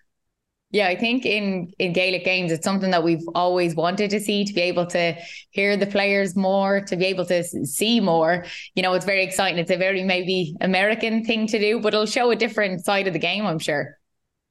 Yeah, 0.74 0.88
I 0.88 0.96
think 0.96 1.24
in 1.24 1.72
in 1.78 1.94
Gaelic 1.94 2.26
games, 2.26 2.52
it's 2.52 2.66
something 2.66 2.90
that 2.90 3.04
we've 3.04 3.24
always 3.36 3.76
wanted 3.76 4.10
to 4.10 4.20
see 4.20 4.44
to 4.44 4.54
be 4.54 4.62
able 4.62 4.88
to 4.88 5.16
hear 5.52 5.78
the 5.78 5.86
players 5.86 6.36
more, 6.36 6.82
to 6.82 6.96
be 6.96 7.06
able 7.06 7.26
to 7.28 7.44
see 7.44 8.00
more. 8.00 8.46
You 8.74 8.82
know, 8.82 8.94
it's 8.96 9.06
very 9.06 9.24
exciting. 9.24 9.60
It's 9.60 9.70
a 9.70 9.78
very 9.78 10.04
maybe 10.04 10.56
American 10.62 11.24
thing 11.24 11.46
to 11.48 11.60
do, 11.60 11.80
but 11.80 11.94
it'll 11.94 12.08
show 12.08 12.32
a 12.32 12.36
different 12.36 12.84
side 12.84 13.06
of 13.06 13.14
the 13.14 13.20
game, 13.20 13.46
I'm 13.46 13.60
sure. 13.60 14.00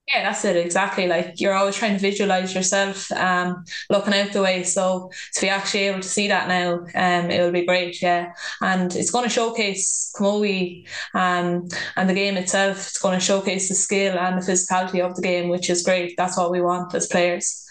Yeah, 0.09 0.25
that's 0.25 0.45
it 0.45 0.57
exactly. 0.57 1.07
Like 1.07 1.41
you're 1.41 1.55
always 1.55 1.77
trying 1.77 1.95
to 1.95 1.99
visualize 1.99 2.55
yourself, 2.55 3.11
um, 3.13 3.65
looking 3.89 4.13
out 4.13 4.33
the 4.33 4.43
way. 4.43 4.65
So 4.65 5.11
to 5.35 5.41
be 5.41 5.49
actually 5.49 5.85
able 5.85 6.01
to 6.01 6.09
see 6.09 6.29
that 6.29 6.49
now, 6.49 6.75
um, 6.75 7.31
it 7.31 7.41
will 7.41 7.53
be 7.53 7.65
great. 7.65 8.03
Yeah, 8.03 8.33
and 8.61 8.95
it's 8.95 9.11
going 9.13 9.25
to 9.25 9.31
showcase 9.31 10.13
Camogie, 10.19 10.87
um, 11.15 11.69
and 11.97 12.11
the 12.11 12.15
game 12.15 12.37
itself. 12.37 12.79
It's 12.79 12.99
going 12.99 13.19
to 13.19 13.25
showcase 13.25 13.69
the 13.69 13.75
skill 13.77 14.19
and 14.19 14.43
the 14.43 14.53
physicality 14.53 15.01
of 15.01 15.15
the 15.15 15.23
game, 15.23 15.49
which 15.49 15.71
is 15.71 15.85
great. 15.85 16.15
That's 16.17 16.37
what 16.37 16.51
we 16.51 16.61
want 16.61 16.93
as 16.95 17.07
players. 17.07 17.65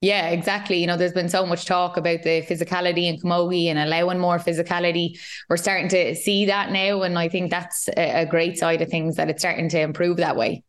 Yeah, 0.00 0.28
exactly. 0.28 0.78
You 0.78 0.86
know, 0.86 0.96
there's 0.96 1.12
been 1.12 1.28
so 1.28 1.44
much 1.44 1.64
talk 1.64 1.96
about 1.96 2.22
the 2.22 2.42
physicality 2.42 3.06
in 3.06 3.18
Camogie 3.18 3.66
and 3.66 3.78
allowing 3.78 4.20
more 4.20 4.38
physicality. 4.38 5.18
We're 5.48 5.56
starting 5.56 5.88
to 5.88 6.14
see 6.14 6.46
that 6.46 6.70
now, 6.70 7.02
and 7.02 7.18
I 7.18 7.28
think 7.28 7.50
that's 7.50 7.88
a, 7.88 8.22
a 8.22 8.26
great 8.26 8.56
side 8.56 8.82
of 8.82 8.88
things 8.88 9.16
that 9.16 9.28
it's 9.28 9.42
starting 9.42 9.68
to 9.70 9.80
improve 9.80 10.18
that 10.18 10.36
way. 10.36 10.62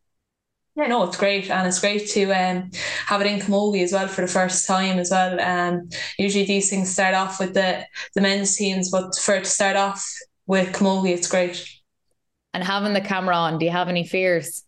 Yeah, 0.77 0.85
no, 0.85 1.05
it's 1.05 1.17
great, 1.17 1.49
and 1.49 1.67
it's 1.67 1.79
great 1.79 2.07
to 2.09 2.25
um, 2.25 2.69
have 3.07 3.19
it 3.19 3.25
in 3.25 3.39
Camogie 3.39 3.83
as 3.83 3.93
well 3.93 4.07
for 4.07 4.21
the 4.21 4.27
first 4.27 4.67
time 4.67 4.99
as 4.99 5.09
well. 5.09 5.39
Um, 5.41 5.89
usually 6.19 6.45
these 6.45 6.69
things 6.69 6.91
start 6.91 7.15
off 7.15 7.39
with 7.39 7.55
the 7.55 7.83
the 8.13 8.21
men's 8.21 8.55
teams, 8.55 8.91
but 8.91 9.15
for 9.15 9.33
it 9.33 9.45
to 9.45 9.49
start 9.49 9.75
off 9.75 10.07
with 10.45 10.75
Camogie, 10.75 11.15
it's 11.15 11.27
great. 11.27 11.67
And 12.53 12.63
having 12.63 12.93
the 12.93 13.01
camera 13.01 13.35
on, 13.35 13.57
do 13.57 13.65
you 13.65 13.71
have 13.71 13.89
any 13.89 14.05
fears? 14.05 14.66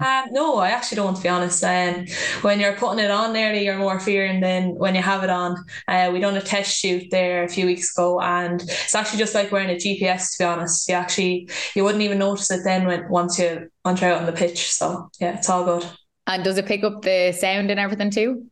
Um, 0.00 0.24
no, 0.30 0.58
I 0.58 0.70
actually 0.70 0.96
don't, 0.96 1.14
to 1.14 1.22
be 1.22 1.28
honest. 1.28 1.62
Um, 1.64 2.06
when 2.42 2.60
you're 2.60 2.76
putting 2.76 3.04
it 3.04 3.10
on 3.10 3.32
nearly, 3.32 3.64
you're 3.64 3.78
more 3.78 4.00
fearing 4.00 4.40
than 4.40 4.74
when 4.74 4.94
you 4.94 5.02
have 5.02 5.24
it 5.24 5.30
on. 5.30 5.56
Uh, 5.88 6.10
we 6.12 6.20
done 6.20 6.36
a 6.36 6.42
test 6.42 6.76
shoot 6.76 7.04
there 7.10 7.44
a 7.44 7.48
few 7.48 7.66
weeks 7.66 7.96
ago, 7.96 8.20
and 8.20 8.62
it's 8.62 8.94
actually 8.94 9.18
just 9.18 9.34
like 9.34 9.52
wearing 9.52 9.70
a 9.70 9.76
GPS. 9.76 10.32
To 10.32 10.38
be 10.38 10.44
honest, 10.44 10.88
you 10.88 10.94
actually 10.94 11.48
you 11.74 11.84
wouldn't 11.84 12.02
even 12.02 12.18
notice 12.18 12.50
it 12.50 12.60
then 12.64 12.86
when 12.86 13.08
once 13.08 13.38
you 13.38 13.70
once 13.84 14.00
you're 14.00 14.12
out 14.12 14.20
on 14.20 14.26
the 14.26 14.32
pitch. 14.32 14.70
So 14.70 15.10
yeah, 15.20 15.36
it's 15.36 15.48
all 15.50 15.64
good. 15.64 15.86
And 16.26 16.44
does 16.44 16.58
it 16.58 16.66
pick 16.66 16.84
up 16.84 17.02
the 17.02 17.32
sound 17.32 17.70
and 17.70 17.80
everything 17.80 18.10
too? 18.10 18.46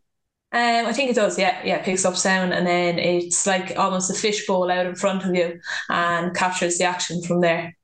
Um, 0.52 0.86
I 0.86 0.92
think 0.92 1.10
it 1.10 1.16
does. 1.16 1.38
Yeah, 1.38 1.60
yeah, 1.64 1.76
it 1.76 1.84
picks 1.84 2.04
up 2.04 2.16
sound, 2.16 2.52
and 2.52 2.66
then 2.66 2.98
it's 2.98 3.46
like 3.46 3.78
almost 3.78 4.10
a 4.10 4.14
fishbowl 4.14 4.70
out 4.70 4.86
in 4.86 4.96
front 4.96 5.24
of 5.24 5.34
you, 5.34 5.60
and 5.88 6.34
captures 6.34 6.78
the 6.78 6.84
action 6.84 7.22
from 7.22 7.40
there 7.40 7.76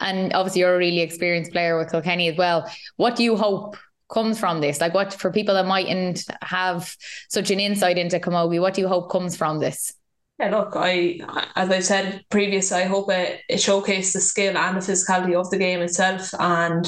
and 0.00 0.32
obviously 0.32 0.60
you're 0.60 0.74
a 0.74 0.78
really 0.78 1.00
experienced 1.00 1.52
player 1.52 1.78
with 1.78 1.90
Kilkenny 1.90 2.28
as 2.28 2.36
well. 2.36 2.70
What 2.96 3.16
do 3.16 3.24
you 3.24 3.36
hope 3.36 3.76
comes 4.12 4.38
from 4.38 4.60
this? 4.60 4.80
Like 4.80 4.94
what 4.94 5.12
for 5.12 5.30
people 5.30 5.54
that 5.54 5.66
mightn't 5.66 6.24
have 6.42 6.94
such 7.28 7.50
an 7.50 7.60
insight 7.60 7.98
into 7.98 8.20
Camogie, 8.20 8.60
what 8.60 8.74
do 8.74 8.80
you 8.80 8.88
hope 8.88 9.10
comes 9.10 9.36
from 9.36 9.58
this? 9.58 9.94
Yeah, 10.38 10.50
look, 10.50 10.72
I 10.74 11.18
as 11.54 11.70
I 11.70 11.80
said 11.80 12.22
previous, 12.28 12.70
I 12.70 12.84
hope 12.84 13.10
it, 13.10 13.40
it 13.48 13.58
showcases 13.58 14.12
the 14.12 14.20
skill 14.20 14.54
and 14.54 14.76
the 14.76 14.80
physicality 14.80 15.34
of 15.34 15.48
the 15.48 15.56
game 15.56 15.80
itself, 15.80 16.34
and 16.38 16.86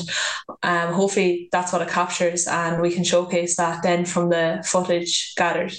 um, 0.63 0.93
hopefully 0.93 1.49
that's 1.51 1.73
what 1.73 1.81
it 1.81 1.89
captures, 1.89 2.47
and 2.47 2.83
we 2.83 2.93
can 2.93 3.05
showcase 3.05 3.57
that 3.57 3.83
then 3.83 4.05
from 4.05 4.29
the 4.29 4.63
footage 4.67 5.35
gathered. 5.35 5.73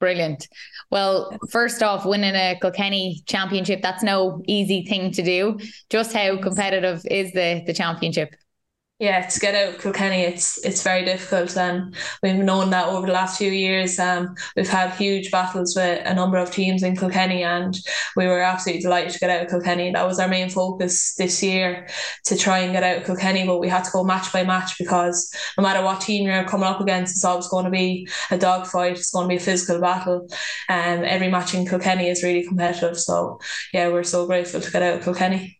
Brilliant. 0.00 0.48
Well, 0.90 1.36
first 1.50 1.82
off, 1.82 2.06
winning 2.06 2.34
a 2.34 2.58
Kilkenny 2.60 3.22
championship, 3.26 3.82
that's 3.82 4.02
no 4.02 4.42
easy 4.46 4.84
thing 4.86 5.12
to 5.12 5.22
do. 5.22 5.58
Just 5.90 6.12
how 6.14 6.38
competitive 6.38 7.02
is 7.10 7.32
the 7.32 7.62
the 7.66 7.74
championship? 7.74 8.34
Yeah, 8.98 9.24
to 9.24 9.38
get 9.38 9.54
out 9.54 9.74
of 9.74 9.80
Kilkenny, 9.80 10.22
it's 10.22 10.58
it's 10.64 10.82
very 10.82 11.04
difficult, 11.04 11.56
and 11.56 11.94
we've 12.20 12.34
known 12.34 12.70
that 12.70 12.88
over 12.88 13.06
the 13.06 13.12
last 13.12 13.38
few 13.38 13.52
years. 13.52 13.96
Um, 13.96 14.34
we've 14.56 14.68
had 14.68 14.90
huge 14.92 15.30
battles 15.30 15.76
with 15.76 16.02
a 16.04 16.14
number 16.14 16.36
of 16.36 16.50
teams 16.50 16.82
in 16.82 16.96
Kilkenny, 16.96 17.44
and 17.44 17.78
we 18.16 18.26
were 18.26 18.40
absolutely 18.40 18.82
delighted 18.82 19.12
to 19.12 19.20
get 19.20 19.30
out 19.30 19.42
of 19.42 19.50
Kilkenny. 19.50 19.92
That 19.92 20.04
was 20.04 20.18
our 20.18 20.26
main 20.26 20.50
focus 20.50 21.14
this 21.14 21.40
year 21.44 21.86
to 22.24 22.36
try 22.36 22.58
and 22.58 22.72
get 22.72 22.82
out 22.82 22.96
of 22.98 23.04
Kilkenny, 23.04 23.46
but 23.46 23.60
we 23.60 23.68
had 23.68 23.84
to 23.84 23.90
go 23.92 24.02
match 24.02 24.32
by 24.32 24.42
match 24.42 24.76
because 24.76 25.32
no 25.56 25.62
matter 25.62 25.84
what 25.84 26.00
team 26.00 26.26
you're 26.26 26.42
coming 26.42 26.66
up 26.66 26.80
against, 26.80 27.14
it's 27.14 27.24
always 27.24 27.46
going 27.46 27.66
to 27.66 27.70
be 27.70 28.08
a 28.32 28.38
dogfight. 28.38 28.98
It's 28.98 29.12
going 29.12 29.26
to 29.26 29.32
be 29.32 29.36
a 29.36 29.40
physical 29.40 29.80
battle, 29.80 30.28
and 30.68 31.00
um, 31.02 31.04
every 31.04 31.28
match 31.28 31.54
in 31.54 31.68
Kilkenny 31.68 32.08
is 32.08 32.24
really 32.24 32.42
competitive. 32.42 32.98
So 32.98 33.38
yeah, 33.72 33.90
we're 33.90 34.02
so 34.02 34.26
grateful 34.26 34.60
to 34.60 34.70
get 34.72 34.82
out 34.82 34.96
of 34.96 35.04
Kilkenny. 35.04 35.57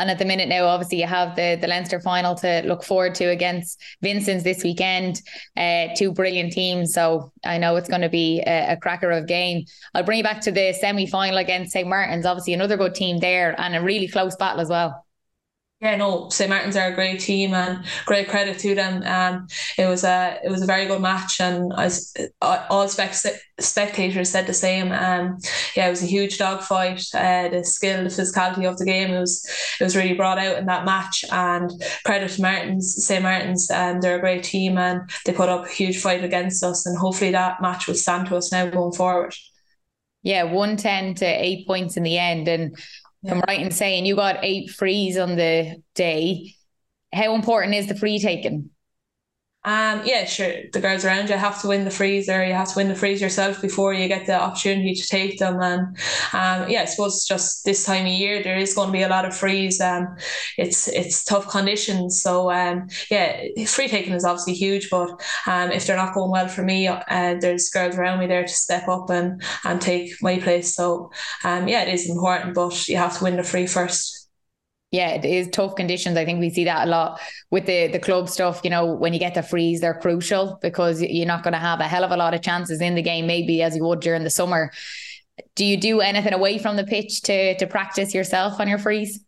And 0.00 0.10
at 0.10 0.18
the 0.18 0.24
minute 0.24 0.48
now, 0.48 0.64
obviously, 0.64 0.98
you 0.98 1.06
have 1.06 1.36
the 1.36 1.58
the 1.60 1.68
Leinster 1.68 2.00
final 2.00 2.34
to 2.36 2.62
look 2.64 2.82
forward 2.82 3.14
to 3.16 3.26
against 3.26 3.78
Vincent's 4.00 4.44
this 4.44 4.64
weekend. 4.64 5.20
Uh, 5.58 5.88
two 5.94 6.10
brilliant 6.10 6.54
teams, 6.54 6.94
so 6.94 7.32
I 7.44 7.58
know 7.58 7.76
it's 7.76 7.88
going 7.88 8.00
to 8.00 8.08
be 8.08 8.42
a, 8.46 8.72
a 8.72 8.76
cracker 8.78 9.10
of 9.10 9.26
game. 9.26 9.66
I'll 9.94 10.02
bring 10.02 10.16
you 10.16 10.24
back 10.24 10.40
to 10.42 10.52
the 10.52 10.72
semi 10.72 11.06
final 11.06 11.36
against 11.36 11.72
St 11.72 11.86
Martin's. 11.86 12.24
Obviously, 12.24 12.54
another 12.54 12.78
good 12.78 12.94
team 12.94 13.18
there, 13.18 13.54
and 13.60 13.76
a 13.76 13.82
really 13.82 14.08
close 14.08 14.34
battle 14.36 14.62
as 14.62 14.70
well. 14.70 15.04
Yeah, 15.80 15.96
no, 15.96 16.28
St 16.28 16.50
Martin's 16.50 16.76
are 16.76 16.88
a 16.88 16.94
great 16.94 17.20
team 17.20 17.54
and 17.54 17.82
great 18.04 18.28
credit 18.28 18.58
to 18.58 18.74
them. 18.74 19.02
Um, 19.02 19.46
it 19.78 19.86
was 19.86 20.04
a 20.04 20.38
it 20.44 20.50
was 20.50 20.60
a 20.60 20.66
very 20.66 20.86
good 20.86 21.00
match, 21.00 21.40
and 21.40 21.72
as 21.74 22.12
all 22.42 22.86
spectators 22.86 24.28
said 24.28 24.46
the 24.46 24.52
same. 24.52 24.92
Um, 24.92 25.38
yeah, 25.74 25.86
it 25.86 25.90
was 25.90 26.02
a 26.02 26.06
huge 26.06 26.36
dogfight. 26.36 27.02
Uh, 27.14 27.48
the 27.48 27.64
skill, 27.64 28.04
the 28.04 28.10
physicality 28.10 28.68
of 28.68 28.76
the 28.76 28.84
game, 28.84 29.10
it 29.10 29.20
was 29.20 29.42
it 29.80 29.84
was 29.84 29.96
really 29.96 30.12
brought 30.12 30.38
out 30.38 30.58
in 30.58 30.66
that 30.66 30.84
match. 30.84 31.24
And 31.32 31.70
credit 32.04 32.30
to 32.32 32.42
Martins, 32.42 33.02
St 33.06 33.22
Martins, 33.22 33.70
um, 33.70 34.02
they're 34.02 34.18
a 34.18 34.20
great 34.20 34.44
team, 34.44 34.76
and 34.76 35.08
they 35.24 35.32
put 35.32 35.48
up 35.48 35.64
a 35.64 35.70
huge 35.70 35.98
fight 36.02 36.22
against 36.22 36.62
us. 36.62 36.84
And 36.84 36.98
hopefully 36.98 37.30
that 37.30 37.62
match 37.62 37.86
will 37.86 37.94
stand 37.94 38.28
to 38.28 38.36
us 38.36 38.52
now 38.52 38.66
going 38.66 38.92
forward. 38.92 39.34
Yeah, 40.22 40.42
one 40.42 40.76
ten 40.76 41.14
to 41.14 41.24
eight 41.24 41.66
points 41.66 41.96
in 41.96 42.02
the 42.02 42.18
end, 42.18 42.48
and 42.48 42.76
Yeah. 43.22 43.32
I'm 43.34 43.40
right 43.40 43.60
in 43.60 43.70
saying 43.70 44.06
you 44.06 44.16
got 44.16 44.44
eight 44.44 44.70
frees 44.70 45.18
on 45.18 45.36
the 45.36 45.82
day. 45.94 46.54
How 47.12 47.34
important 47.34 47.74
is 47.74 47.86
the 47.88 47.96
free 47.96 48.18
taking? 48.18 48.69
Um, 49.62 50.00
yeah, 50.06 50.24
sure. 50.24 50.54
The 50.72 50.80
girls 50.80 51.04
around 51.04 51.28
you 51.28 51.36
have 51.36 51.60
to 51.60 51.68
win 51.68 51.84
the 51.84 51.90
freezer. 51.90 52.42
You 52.42 52.54
have 52.54 52.70
to 52.72 52.76
win 52.78 52.88
the 52.88 52.94
frees 52.94 53.20
yourself 53.20 53.60
before 53.60 53.92
you 53.92 54.08
get 54.08 54.24
the 54.24 54.40
opportunity 54.40 54.94
to 54.94 55.06
take 55.06 55.38
them. 55.38 55.60
And 55.60 55.88
um, 56.32 56.70
yeah, 56.70 56.82
I 56.82 56.84
suppose 56.86 57.26
just 57.26 57.66
this 57.66 57.84
time 57.84 58.06
of 58.06 58.12
year 58.12 58.42
there 58.42 58.56
is 58.56 58.72
going 58.72 58.88
to 58.88 58.92
be 58.92 59.02
a 59.02 59.08
lot 59.08 59.26
of 59.26 59.36
frees. 59.36 59.78
Um, 59.78 60.16
it's 60.56 60.88
it's 60.88 61.24
tough 61.24 61.46
conditions. 61.50 62.22
So 62.22 62.50
um, 62.50 62.88
yeah, 63.10 63.48
free 63.66 63.88
taking 63.88 64.14
is 64.14 64.24
obviously 64.24 64.54
huge. 64.54 64.88
But 64.88 65.10
um, 65.46 65.70
if 65.72 65.86
they're 65.86 65.94
not 65.96 66.14
going 66.14 66.30
well 66.30 66.48
for 66.48 66.62
me, 66.62 66.88
uh, 66.88 67.02
there's 67.38 67.68
girls 67.68 67.96
around 67.96 68.18
me 68.18 68.26
there 68.28 68.44
to 68.44 68.48
step 68.48 68.88
up 68.88 69.10
and 69.10 69.42
and 69.66 69.78
take 69.78 70.22
my 70.22 70.38
place. 70.38 70.74
So 70.74 71.10
um, 71.44 71.68
yeah, 71.68 71.82
it 71.82 71.92
is 71.92 72.08
important, 72.08 72.54
but 72.54 72.88
you 72.88 72.96
have 72.96 73.18
to 73.18 73.24
win 73.24 73.36
the 73.36 73.42
free 73.42 73.66
first 73.66 74.19
yeah, 74.90 75.10
it 75.10 75.24
is 75.24 75.48
tough 75.52 75.76
conditions. 75.76 76.16
I 76.16 76.24
think 76.24 76.40
we 76.40 76.50
see 76.50 76.64
that 76.64 76.88
a 76.88 76.90
lot 76.90 77.20
with 77.50 77.66
the 77.66 77.86
the 77.88 78.00
club 78.00 78.28
stuff. 78.28 78.60
You 78.64 78.70
know, 78.70 78.86
when 78.86 79.12
you 79.12 79.20
get 79.20 79.34
the 79.34 79.42
frees, 79.42 79.80
they're 79.80 79.94
crucial 79.94 80.58
because 80.60 81.00
you're 81.00 81.26
not 81.26 81.44
going 81.44 81.52
to 81.52 81.60
have 81.60 81.80
a 81.80 81.84
hell 81.84 82.04
of 82.04 82.10
a 82.10 82.16
lot 82.16 82.34
of 82.34 82.42
chances 82.42 82.80
in 82.80 82.96
the 82.96 83.02
game, 83.02 83.26
maybe 83.26 83.62
as 83.62 83.76
you 83.76 83.84
would 83.84 84.00
during 84.00 84.24
the 84.24 84.30
summer. 84.30 84.72
Do 85.54 85.64
you 85.64 85.76
do 85.76 86.00
anything 86.00 86.32
away 86.32 86.58
from 86.58 86.76
the 86.76 86.84
pitch 86.84 87.22
to 87.22 87.56
to 87.58 87.66
practice 87.66 88.14
yourself 88.14 88.58
on 88.58 88.68
your 88.68 88.78
frees? 88.78 89.20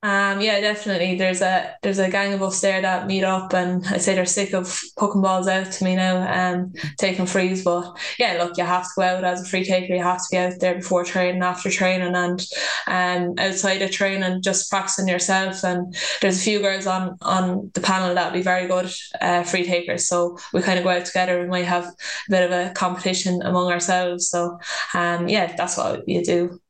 Um, 0.00 0.40
yeah, 0.40 0.60
definitely. 0.60 1.16
There's 1.16 1.42
a 1.42 1.74
there's 1.82 1.98
a 1.98 2.08
gang 2.08 2.32
of 2.32 2.40
us 2.40 2.60
there 2.60 2.80
that 2.80 3.08
meet 3.08 3.24
up, 3.24 3.52
and 3.52 3.84
I 3.88 3.98
say 3.98 4.14
they're 4.14 4.26
sick 4.26 4.54
of 4.54 4.80
poking 4.96 5.22
balls 5.22 5.48
out 5.48 5.72
to 5.72 5.84
me 5.84 5.96
now 5.96 6.18
and 6.18 6.78
taking 6.98 7.26
frees. 7.26 7.64
But 7.64 7.98
yeah, 8.16 8.34
look, 8.40 8.56
you 8.56 8.62
have 8.64 8.84
to 8.84 8.90
go 8.94 9.02
out 9.02 9.24
as 9.24 9.42
a 9.42 9.44
free 9.44 9.64
taker. 9.64 9.92
You 9.96 10.02
have 10.04 10.18
to 10.18 10.28
be 10.30 10.38
out 10.38 10.52
there 10.60 10.76
before 10.76 11.02
training, 11.02 11.42
after 11.42 11.68
training, 11.68 12.14
and 12.14 12.40
um 12.86 13.34
outside 13.38 13.82
of 13.82 13.90
training, 13.90 14.40
just 14.40 14.70
practicing 14.70 15.08
yourself. 15.08 15.64
And 15.64 15.92
there's 16.20 16.38
a 16.38 16.44
few 16.44 16.60
girls 16.60 16.86
on 16.86 17.18
on 17.22 17.72
the 17.74 17.80
panel 17.80 18.14
that 18.14 18.32
be 18.32 18.40
very 18.42 18.68
good 18.68 18.92
uh, 19.20 19.42
free 19.42 19.64
takers. 19.64 20.06
So 20.06 20.38
we 20.52 20.62
kind 20.62 20.78
of 20.78 20.84
go 20.84 20.90
out 20.90 21.06
together. 21.06 21.40
We 21.40 21.48
might 21.48 21.64
have 21.64 21.86
a 21.86 21.94
bit 22.30 22.44
of 22.44 22.52
a 22.52 22.72
competition 22.72 23.42
among 23.42 23.72
ourselves. 23.72 24.28
So 24.28 24.60
um, 24.94 25.28
yeah, 25.28 25.56
that's 25.56 25.76
what 25.76 26.08
you 26.08 26.22
do. 26.24 26.60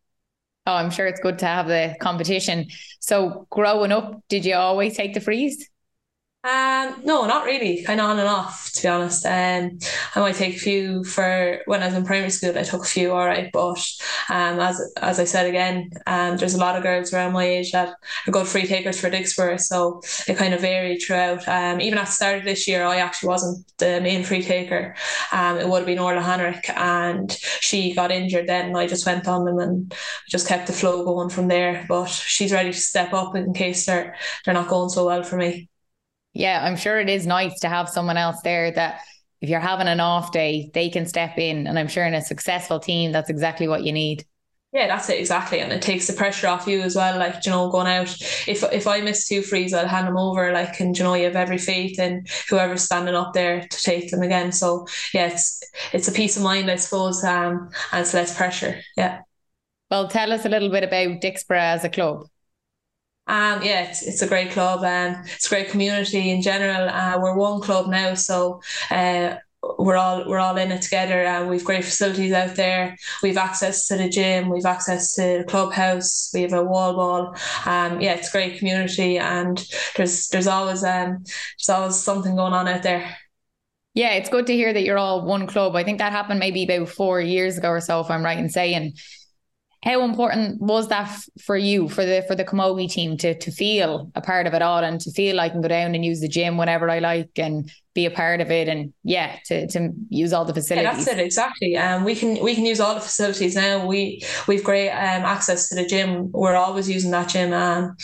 Oh, 0.68 0.74
I'm 0.74 0.90
sure 0.90 1.07
it's 1.07 1.18
good 1.18 1.38
to 1.38 1.46
have 1.46 1.66
the 1.66 1.96
competition. 1.98 2.66
So, 3.00 3.46
growing 3.48 3.90
up, 3.90 4.22
did 4.28 4.44
you 4.44 4.54
always 4.54 4.98
take 4.98 5.14
the 5.14 5.20
frees? 5.20 5.66
Um, 6.44 7.03
no, 7.05 7.27
not 7.27 7.44
really. 7.44 7.83
Kind 7.83 8.01
of 8.01 8.09
on 8.09 8.18
and 8.20 8.29
off, 8.29 8.70
to 8.74 8.83
be 8.83 8.88
honest. 8.88 9.27
Um, 9.27 9.79
I 10.14 10.20
might 10.20 10.37
take 10.37 10.55
a 10.55 10.59
few 10.59 11.03
for 11.03 11.61
when 11.66 11.83
I 11.83 11.87
was 11.87 11.94
in 11.96 12.05
primary 12.05 12.31
school. 12.31 12.57
I 12.57 12.62
took 12.62 12.83
a 12.85 12.88
few, 12.88 13.12
all 13.12 13.27
right. 13.27 13.51
But 13.53 13.85
um, 14.31 14.61
as 14.61 14.81
as 15.03 15.18
I 15.18 15.24
said 15.24 15.46
again, 15.46 15.90
um, 16.07 16.37
there's 16.37 16.55
a 16.55 16.59
lot 16.59 16.77
of 16.77 16.85
girls 16.85 17.12
around 17.12 17.33
my 17.33 17.44
age 17.44 17.72
that 17.72 17.88
are 18.27 18.31
good 18.31 18.46
free 18.46 18.66
takers 18.68 19.01
for 19.01 19.11
Dicksboro, 19.11 19.59
so 19.61 20.01
it 20.29 20.37
kind 20.37 20.55
of 20.55 20.61
varied 20.61 21.03
throughout. 21.03 21.46
Um, 21.48 21.81
even 21.81 21.98
at 21.98 22.07
the 22.07 22.12
start 22.12 22.38
of 22.38 22.44
this 22.44 22.68
year, 22.68 22.85
I 22.85 22.98
actually 22.98 23.31
wasn't 23.31 23.66
the 23.79 24.01
main 24.01 24.22
free 24.22 24.42
taker. 24.42 24.94
Um, 25.33 25.59
it 25.59 25.68
would 25.68 25.79
have 25.79 25.87
been 25.87 25.98
Orla 25.98 26.22
Hanrick, 26.22 26.70
and 26.70 27.33
she 27.33 27.94
got 27.94 28.12
injured 28.12 28.46
then, 28.46 28.66
and 28.66 28.79
I 28.79 28.87
just 28.87 29.05
went 29.07 29.27
on 29.27 29.44
them 29.44 29.59
and 29.59 29.92
just 30.29 30.46
kept 30.46 30.68
the 30.68 30.72
flow 30.72 31.05
going 31.05 31.31
from 31.31 31.48
there. 31.48 31.85
But 31.88 32.09
she's 32.09 32.53
ready 32.53 32.70
to 32.72 32.79
step 32.79 33.12
up 33.12 33.35
in 33.35 33.53
case 33.55 33.87
they're 33.87 34.14
they're 34.44 34.55
not 34.55 34.68
going 34.68 34.88
so 34.88 35.05
well 35.07 35.24
for 35.24 35.37
me 35.37 35.68
yeah, 36.38 36.62
I'm 36.64 36.77
sure 36.77 37.01
it 37.01 37.09
is 37.09 37.27
nice 37.27 37.59
to 37.61 37.68
have 37.68 37.88
someone 37.88 38.16
else 38.16 38.40
there 38.42 38.70
that 38.70 39.01
if 39.40 39.48
you're 39.48 39.59
having 39.59 39.88
an 39.88 39.98
off 39.98 40.31
day, 40.31 40.70
they 40.72 40.88
can 40.88 41.05
step 41.05 41.37
in. 41.37 41.66
And 41.66 41.77
I'm 41.77 41.88
sure 41.88 42.07
in 42.07 42.14
a 42.14 42.22
successful 42.22 42.79
team, 42.79 43.11
that's 43.11 43.29
exactly 43.29 43.66
what 43.66 43.83
you 43.83 43.92
need. 43.92 44.24
Yeah, 44.72 44.87
that's 44.87 45.09
it 45.09 45.18
exactly, 45.18 45.61
and 45.61 45.72
it 45.72 45.81
takes 45.81 46.07
the 46.07 46.12
pressure 46.12 46.46
off 46.46 46.66
you 46.66 46.83
as 46.83 46.94
well. 46.94 47.18
Like 47.18 47.46
you 47.46 47.51
know, 47.51 47.70
going 47.70 47.87
out. 47.87 48.14
If 48.46 48.62
if 48.70 48.87
I 48.87 49.01
miss 49.01 49.27
two 49.27 49.40
frees, 49.40 49.72
I'll 49.72 49.88
hand 49.88 50.07
them 50.07 50.18
over. 50.18 50.53
Like 50.53 50.79
and 50.79 50.96
you 50.96 51.05
know, 51.05 51.14
you 51.14 51.24
have 51.24 51.37
every 51.37 51.57
faith 51.57 51.98
in 51.98 52.27
whoever's 52.51 52.83
standing 52.83 53.14
up 53.14 53.33
there 53.33 53.62
to 53.62 53.83
take 53.83 54.11
them 54.11 54.20
again. 54.20 54.53
So 54.53 54.87
yeah, 55.14 55.29
it's 55.29 55.62
it's 55.94 56.07
a 56.07 56.12
peace 56.12 56.37
of 56.37 56.42
mind, 56.42 56.70
I 56.70 56.77
suppose, 56.77 57.24
um, 57.24 57.70
and 57.92 58.03
it's 58.03 58.12
less 58.12 58.37
pressure. 58.37 58.83
Yeah. 58.94 59.22
Well, 59.90 60.07
tell 60.07 60.33
us 60.35 60.44
a 60.44 60.51
little 60.51 60.68
bit 60.68 60.85
about 60.85 61.22
Dicksboro 61.22 61.59
as 61.59 61.85
a 61.85 61.88
club. 61.88 62.27
Um, 63.28 63.62
yeah, 63.62 63.82
it's, 63.82 64.02
it's 64.02 64.22
a 64.22 64.26
great 64.26 64.50
club 64.50 64.84
and 64.84 65.24
it's 65.26 65.46
a 65.46 65.50
great 65.50 65.68
community 65.68 66.30
in 66.30 66.42
general. 66.42 66.88
Uh, 66.88 67.18
we're 67.20 67.36
one 67.36 67.60
club 67.60 67.88
now, 67.88 68.14
so 68.14 68.62
uh, 68.90 69.36
we're 69.78 69.96
all 69.96 70.26
we're 70.28 70.38
all 70.38 70.56
in 70.56 70.72
it 70.72 70.82
together. 70.82 71.26
Uh, 71.26 71.46
we've 71.46 71.64
great 71.64 71.84
facilities 71.84 72.32
out 72.32 72.56
there. 72.56 72.96
We've 73.22 73.36
access 73.36 73.86
to 73.88 73.96
the 73.96 74.08
gym. 74.08 74.48
We've 74.48 74.64
access 74.64 75.14
to 75.14 75.38
the 75.38 75.44
clubhouse. 75.44 76.30
We 76.32 76.42
have 76.42 76.52
a 76.52 76.64
wall 76.64 76.94
ball. 76.94 77.36
Um, 77.66 78.00
yeah, 78.00 78.14
it's 78.14 78.28
a 78.28 78.32
great 78.32 78.58
community, 78.58 79.18
and 79.18 79.62
there's 79.96 80.28
there's 80.28 80.46
always 80.46 80.84
um 80.84 81.24
there's 81.24 81.68
always 81.68 81.96
something 81.96 82.36
going 82.36 82.52
on 82.52 82.68
out 82.68 82.82
there. 82.82 83.16
Yeah, 83.94 84.12
it's 84.12 84.28
good 84.28 84.46
to 84.46 84.54
hear 84.54 84.72
that 84.72 84.84
you're 84.84 84.98
all 84.98 85.24
one 85.24 85.48
club. 85.48 85.74
I 85.74 85.82
think 85.82 85.98
that 85.98 86.12
happened 86.12 86.38
maybe 86.38 86.62
about 86.62 86.88
four 86.88 87.20
years 87.20 87.58
ago 87.58 87.68
or 87.70 87.80
so, 87.80 88.00
if 88.00 88.10
I'm 88.10 88.24
right 88.24 88.38
in 88.38 88.48
saying. 88.48 88.94
How 89.82 90.02
important 90.02 90.60
was 90.60 90.88
that 90.88 91.08
f- 91.08 91.28
for 91.40 91.56
you, 91.56 91.88
for 91.88 92.04
the 92.04 92.24
for 92.26 92.34
the 92.34 92.44
Camogie 92.44 92.90
team 92.90 93.16
to 93.18 93.38
to 93.38 93.50
feel 93.50 94.10
a 94.14 94.20
part 94.20 94.46
of 94.46 94.54
it 94.54 94.62
all 94.62 94.82
and 94.82 95.00
to 95.00 95.12
feel 95.12 95.38
I 95.38 95.48
can 95.48 95.60
go 95.60 95.68
down 95.68 95.94
and 95.94 96.04
use 96.04 96.20
the 96.20 96.28
gym 96.28 96.56
whenever 96.56 96.90
I 96.90 96.98
like 96.98 97.30
and 97.36 97.70
be 97.98 98.06
a 98.06 98.11
part 98.24 98.40
of 98.40 98.48
it 98.58 98.66
and 98.68 98.92
yeah 99.02 99.30
to, 99.46 99.66
to 99.66 99.78
use 100.08 100.32
all 100.32 100.44
the 100.44 100.54
facilities 100.54 100.84
yeah, 100.84 100.92
that's 100.92 101.08
it 101.08 101.18
exactly. 101.18 101.76
Um 101.76 102.04
we 102.04 102.14
can 102.20 102.30
we 102.46 102.54
can 102.54 102.64
use 102.72 102.80
all 102.82 102.94
the 102.94 103.06
facilities 103.11 103.54
now. 103.56 103.74
We 103.92 104.00
we've 104.46 104.62
great 104.70 104.90
um 104.90 105.22
access 105.34 105.68
to 105.68 105.74
the 105.74 105.87
gym. 105.92 106.30
We're 106.42 106.61
always 106.66 106.88
using 106.96 107.11
that 107.16 107.28
gym 107.34 107.52
um, 107.52 107.96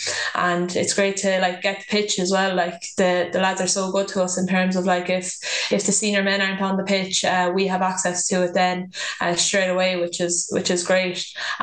and 0.49 0.75
it's 0.75 0.93
great 0.99 1.15
to 1.23 1.29
like 1.45 1.61
get 1.61 1.77
the 1.79 1.89
pitch 1.95 2.13
as 2.19 2.29
well. 2.35 2.51
Like 2.63 2.81
the 3.01 3.11
the 3.33 3.39
lads 3.45 3.61
are 3.61 3.73
so 3.79 3.83
good 3.95 4.07
to 4.09 4.23
us 4.25 4.37
in 4.41 4.47
terms 4.55 4.75
of 4.75 4.83
like 4.93 5.07
if 5.19 5.27
if 5.71 5.85
the 5.85 5.95
senior 6.01 6.23
men 6.29 6.41
aren't 6.41 6.65
on 6.69 6.75
the 6.77 6.89
pitch 6.95 7.23
uh, 7.23 7.47
we 7.57 7.63
have 7.73 7.83
access 7.91 8.27
to 8.29 8.43
it 8.45 8.53
then 8.53 8.77
uh, 9.21 9.35
straight 9.47 9.71
away 9.75 9.91
which 10.03 10.19
is 10.19 10.35
which 10.55 10.69
is 10.75 10.83
great. 10.91 11.17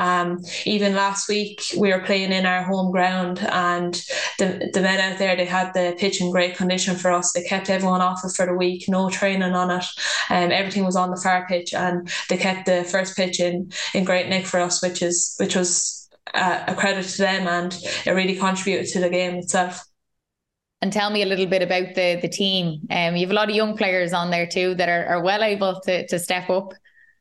Um 0.07 0.27
even 0.65 1.01
last 1.05 1.29
week 1.29 1.59
we 1.83 1.93
were 1.93 2.09
playing 2.09 2.33
in 2.33 2.47
our 2.47 2.63
home 2.73 2.91
ground 2.97 3.37
and 3.69 3.95
the, 4.43 4.71
the 4.73 4.81
men 4.81 5.01
out 5.01 5.19
there 5.19 5.37
they 5.37 5.45
had 5.45 5.73
the 5.73 5.95
pitch 5.99 6.21
in 6.21 6.31
great 6.31 6.57
condition 6.57 6.97
for 6.97 7.13
us 7.13 7.33
they 7.33 7.45
kept 7.45 7.71
everyone 7.71 8.01
off 8.01 8.25
it 8.25 8.33
for 8.33 8.47
the 8.47 8.55
week, 8.55 8.85
no 8.89 9.09
training 9.09 9.55
on 9.55 9.71
it. 9.71 9.85
Um, 10.31 10.51
everything 10.51 10.85
was 10.85 10.97
on 10.97 11.11
the 11.11 11.17
far 11.17 11.47
pitch, 11.47 11.73
and 11.75 12.11
they 12.29 12.37
kept 12.37 12.67
the 12.67 12.85
first 12.85 13.17
pitch 13.17 13.41
in 13.41 13.71
in 13.95 14.05
great 14.05 14.29
nick 14.29 14.47
for 14.47 14.61
us, 14.61 14.83
which 14.83 15.03
is 15.03 15.35
which 15.39 15.55
was 15.55 16.09
uh, 16.35 16.65
a 16.67 16.75
credit 16.75 17.05
to 17.05 17.19
them, 17.19 17.47
and 17.47 17.77
it 18.05 18.11
really 18.11 18.37
contributed 18.37 18.91
to 18.93 19.01
the 19.01 19.11
game 19.11 19.37
itself. 19.37 19.85
And 20.81 20.93
tell 20.93 21.11
me 21.11 21.23
a 21.23 21.27
little 21.27 21.47
bit 21.47 21.63
about 21.63 21.95
the 21.95 22.19
the 22.21 22.29
team. 22.29 22.81
Um, 22.91 23.17
you 23.17 23.27
have 23.27 23.31
a 23.31 23.35
lot 23.35 23.51
of 23.51 23.57
young 23.57 23.77
players 23.77 24.13
on 24.13 24.31
there 24.31 24.47
too 24.47 24.75
that 24.75 24.89
are, 24.89 25.07
are 25.07 25.23
well 25.23 25.43
able 25.43 25.81
to 25.83 26.07
to 26.07 26.19
step 26.19 26.51
up. 26.51 26.73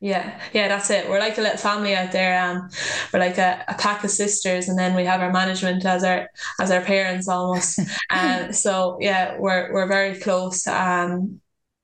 Yeah, 0.04 0.42
yeah, 0.52 0.68
that's 0.68 0.90
it. 0.90 1.08
We're 1.08 1.20
like 1.20 1.38
a 1.38 1.42
little 1.42 1.58
family 1.60 1.96
out 1.96 2.12
there. 2.12 2.42
Um, 2.44 2.70
we're 3.14 3.20
like 3.20 3.38
a, 3.38 3.64
a 3.68 3.76
pack 3.76 4.04
of 4.04 4.10
sisters, 4.10 4.68
and 4.68 4.78
then 4.78 4.96
we 4.96 5.06
have 5.06 5.22
our 5.22 5.32
management 5.32 5.86
as 5.86 6.04
our 6.04 6.28
as 6.60 6.72
our 6.72 6.82
parents 6.82 7.28
almost. 7.28 7.80
And 8.10 8.46
um, 8.48 8.54
so 8.54 8.98
yeah, 9.00 9.38
we're 9.38 9.72
we're 9.72 9.88
very 9.88 10.20
close. 10.20 10.66
Um, 10.68 11.40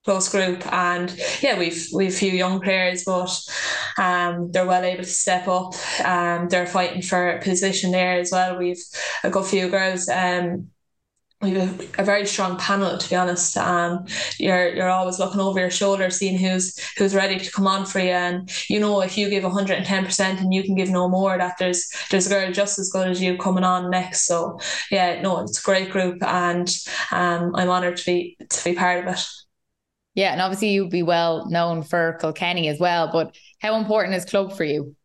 close 0.06 0.30
group 0.30 0.66
and 0.72 1.14
yeah 1.42 1.60
we've 1.60 1.90
we've 1.94 2.14
a 2.14 2.18
few 2.18 2.32
young 2.32 2.62
players 2.62 3.04
but 3.04 3.30
um 3.98 4.50
they're 4.54 4.66
well 4.66 4.86
able 4.86 5.04
to 5.04 5.10
step 5.10 5.50
up 5.50 5.74
um 6.06 6.48
they're 6.48 6.66
fighting 6.66 7.02
for 7.02 7.32
a 7.32 7.42
position 7.42 7.92
there 7.92 8.18
as 8.18 8.32
well 8.32 8.58
we've 8.58 8.80
a 9.26 9.30
good 9.30 9.46
few 9.46 9.68
girls 9.70 10.08
um 10.08 10.70
we 11.42 11.52
have 11.52 11.80
a, 11.80 12.02
a 12.02 12.06
very 12.06 12.26
strong 12.26 12.58
panel 12.58 12.98
to 12.98 13.10
be 13.10 13.16
honest 13.16 13.56
um 13.58 14.06
you're 14.40 14.74
you're 14.74 14.90
always 14.90 15.20
looking 15.20 15.40
over 15.40 15.60
your 15.60 15.70
shoulder 15.70 16.10
seeing 16.10 16.38
who's 16.38 16.78
who's 16.98 17.14
ready 17.14 17.38
to 17.38 17.52
come 17.52 17.68
on 17.68 17.86
for 17.86 18.00
you. 18.00 18.10
And 18.10 18.50
you 18.70 18.80
know 18.80 19.02
if 19.02 19.18
you 19.18 19.30
give 19.30 19.44
110% 19.44 20.42
and 20.42 20.54
you 20.54 20.64
can 20.64 20.76
give 20.76 20.90
no 20.90 21.08
more 21.08 21.38
that 21.38 21.56
there's 21.60 21.88
there's 22.10 22.28
a 22.28 22.30
girl 22.30 22.52
just 22.52 22.80
as 22.80 22.90
good 22.90 23.08
as 23.08 23.22
you 23.22 23.38
coming 23.38 23.64
on 23.64 23.92
next. 23.92 24.26
So 24.26 24.60
yeah 24.90 25.22
no 25.22 25.40
it's 25.42 25.60
a 25.60 25.64
great 25.64 25.92
group 25.92 26.24
and 26.24 26.70
um 27.12 27.56
I'm 27.56 27.70
honored 27.70 27.98
to 27.98 28.06
be 28.06 28.38
to 28.50 28.64
be 28.64 28.74
part 28.74 29.08
of 29.08 29.16
it. 29.16 29.26
Yeah 30.16 30.32
and 30.32 30.42
obviously 30.42 30.70
you'd 30.70 30.90
be 30.90 31.04
well 31.04 31.48
known 31.50 31.84
for 31.84 32.18
Kilkenny 32.20 32.68
as 32.68 32.80
well 32.80 33.10
but 33.12 33.36
how 33.60 33.76
important 33.76 34.16
is 34.16 34.26
club 34.26 34.56
for 34.58 34.64
you 34.64 34.96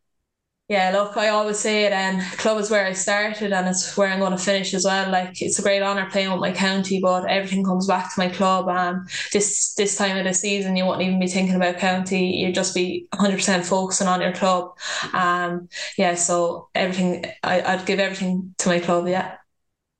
yeah, 0.72 0.90
look, 0.90 1.18
I 1.18 1.28
always 1.28 1.58
say 1.58 1.84
it, 1.84 1.92
and 1.92 2.22
um, 2.22 2.26
club 2.38 2.58
is 2.58 2.70
where 2.70 2.86
I 2.86 2.94
started, 2.94 3.52
and 3.52 3.68
it's 3.68 3.94
where 3.94 4.08
I'm 4.08 4.20
going 4.20 4.32
to 4.32 4.38
finish 4.38 4.72
as 4.72 4.86
well. 4.86 5.10
Like 5.10 5.42
it's 5.42 5.58
a 5.58 5.62
great 5.62 5.82
honor 5.82 6.08
playing 6.10 6.30
with 6.30 6.40
my 6.40 6.50
county, 6.50 6.98
but 6.98 7.28
everything 7.28 7.62
comes 7.62 7.86
back 7.86 8.14
to 8.14 8.18
my 8.18 8.30
club. 8.30 8.70
And 8.70 9.06
this 9.34 9.74
this 9.74 9.98
time 9.98 10.16
of 10.16 10.24
the 10.24 10.32
season, 10.32 10.74
you 10.74 10.86
won't 10.86 11.02
even 11.02 11.20
be 11.20 11.26
thinking 11.26 11.56
about 11.56 11.76
county. 11.76 12.38
You 12.38 12.52
just 12.52 12.74
be 12.74 13.06
100 13.10 13.36
percent 13.36 13.66
focusing 13.66 14.08
on 14.08 14.22
your 14.22 14.32
club. 14.32 14.70
Um, 15.12 15.68
yeah, 15.98 16.14
so 16.14 16.70
everything 16.74 17.26
I, 17.42 17.60
I'd 17.60 17.84
give 17.84 18.00
everything 18.00 18.54
to 18.56 18.70
my 18.70 18.80
club. 18.80 19.08
Yeah. 19.08 19.36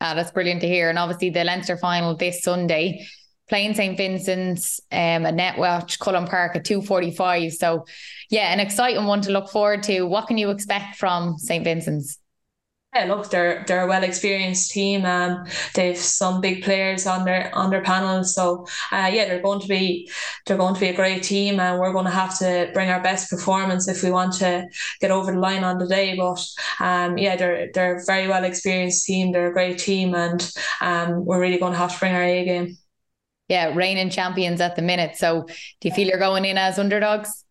Ah, 0.00 0.14
that's 0.14 0.30
brilliant 0.30 0.62
to 0.62 0.68
hear. 0.68 0.88
And 0.88 0.98
obviously 0.98 1.28
the 1.28 1.44
Leinster 1.44 1.76
final 1.76 2.16
this 2.16 2.42
Sunday 2.42 3.06
playing 3.48 3.74
St. 3.74 3.96
Vincent's 3.96 4.81
um, 4.90 5.26
at 5.26 5.35
Netwatch, 5.35 5.98
Cullen 5.98 6.26
Park 6.26 6.57
at 6.57 6.64
2.45. 6.64 7.52
So, 7.52 7.87
yeah, 8.31 8.52
an 8.52 8.61
exciting 8.61 9.05
one 9.05 9.20
to 9.22 9.33
look 9.33 9.50
forward 9.50 9.83
to. 9.85 10.02
What 10.02 10.26
can 10.26 10.38
you 10.38 10.50
expect 10.50 10.96
from 10.96 11.38
St. 11.38 11.64
Vincent's? 11.64 12.18
Yeah, 12.94 13.05
look, 13.05 13.31
they're 13.31 13.64
they're 13.66 13.85
a 13.85 13.87
well 13.87 14.05
experienced 14.05 14.70
team. 14.70 15.07
Um, 15.07 15.46
they've 15.74 15.96
some 15.96 16.42
big 16.42 16.62
players 16.62 17.07
on 17.07 17.24
their 17.24 17.50
on 17.55 17.70
their 17.70 17.81
panel, 17.83 18.22
so 18.22 18.66
uh, 18.92 19.11
yeah, 19.11 19.24
they're 19.24 19.40
going 19.40 19.61
to 19.61 19.66
be 19.66 20.11
they're 20.44 20.59
going 20.59 20.74
to 20.74 20.81
be 20.81 20.88
a 20.88 20.94
great 20.94 21.22
team, 21.22 21.59
and 21.59 21.81
we're 21.81 21.94
going 21.94 22.05
to 22.05 22.11
have 22.11 22.38
to 22.40 22.70
bring 22.74 22.90
our 22.90 23.02
best 23.02 23.31
performance 23.31 23.88
if 23.88 24.02
we 24.02 24.11
want 24.11 24.35
to 24.35 24.68
get 25.00 25.11
over 25.11 25.33
the 25.33 25.38
line 25.38 25.64
on 25.64 25.78
the 25.78 25.87
day. 25.87 26.14
But 26.16 26.46
um, 26.81 27.16
yeah, 27.16 27.35
they're 27.35 27.70
they're 27.72 27.96
a 27.96 28.05
very 28.05 28.28
well 28.28 28.44
experienced 28.44 29.07
team. 29.07 29.33
They're 29.33 29.48
a 29.48 29.55
great 29.55 29.78
team, 29.78 30.14
and 30.14 30.52
um, 30.83 31.24
we're 31.24 31.40
really 31.40 31.59
going 31.59 31.72
to 31.72 31.78
have 31.78 31.94
to 31.94 31.98
bring 31.98 32.14
our 32.14 32.22
A 32.22 32.44
game. 32.44 32.76
Yeah, 33.52 33.74
reigning 33.74 34.08
champions 34.08 34.62
at 34.62 34.76
the 34.76 34.82
minute. 34.82 35.16
So, 35.16 35.42
do 35.42 35.88
you 35.88 35.92
feel 35.92 36.08
you're 36.08 36.18
going 36.18 36.46
in 36.46 36.56
as 36.56 36.78
underdogs? 36.78 37.44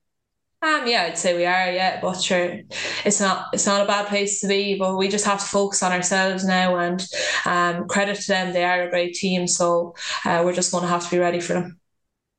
Um, 0.64 0.88
yeah, 0.88 1.04
I'd 1.04 1.16
say 1.16 1.36
we 1.36 1.46
are. 1.46 1.72
Yeah, 1.72 2.00
but 2.02 2.20
sure, 2.20 2.58
it's 3.06 3.22
not 3.22 3.50
it's 3.54 3.68
not 3.68 3.84
a 3.84 3.86
bad 3.86 4.08
place 4.08 4.42
to 4.42 4.48
be. 4.48 4.80
But 4.80 4.98
we 4.98 5.10
just 5.10 5.26
have 5.26 5.40
to 5.40 5.46
focus 5.46 5.84
on 5.84 5.92
ourselves 5.92 6.44
now, 6.44 6.78
and 6.78 7.08
um, 7.46 7.88
credit 7.88 8.20
to 8.20 8.28
them. 8.28 8.52
They 8.52 8.64
are 8.64 8.82
a 8.82 8.90
great 8.90 9.14
team, 9.14 9.46
so 9.46 9.94
uh, 10.26 10.42
we're 10.44 10.56
just 10.56 10.72
going 10.72 10.82
to 10.82 10.90
have 10.90 11.04
to 11.06 11.12
be 11.12 11.20
ready 11.20 11.40
for 11.40 11.54
them. 11.54 11.80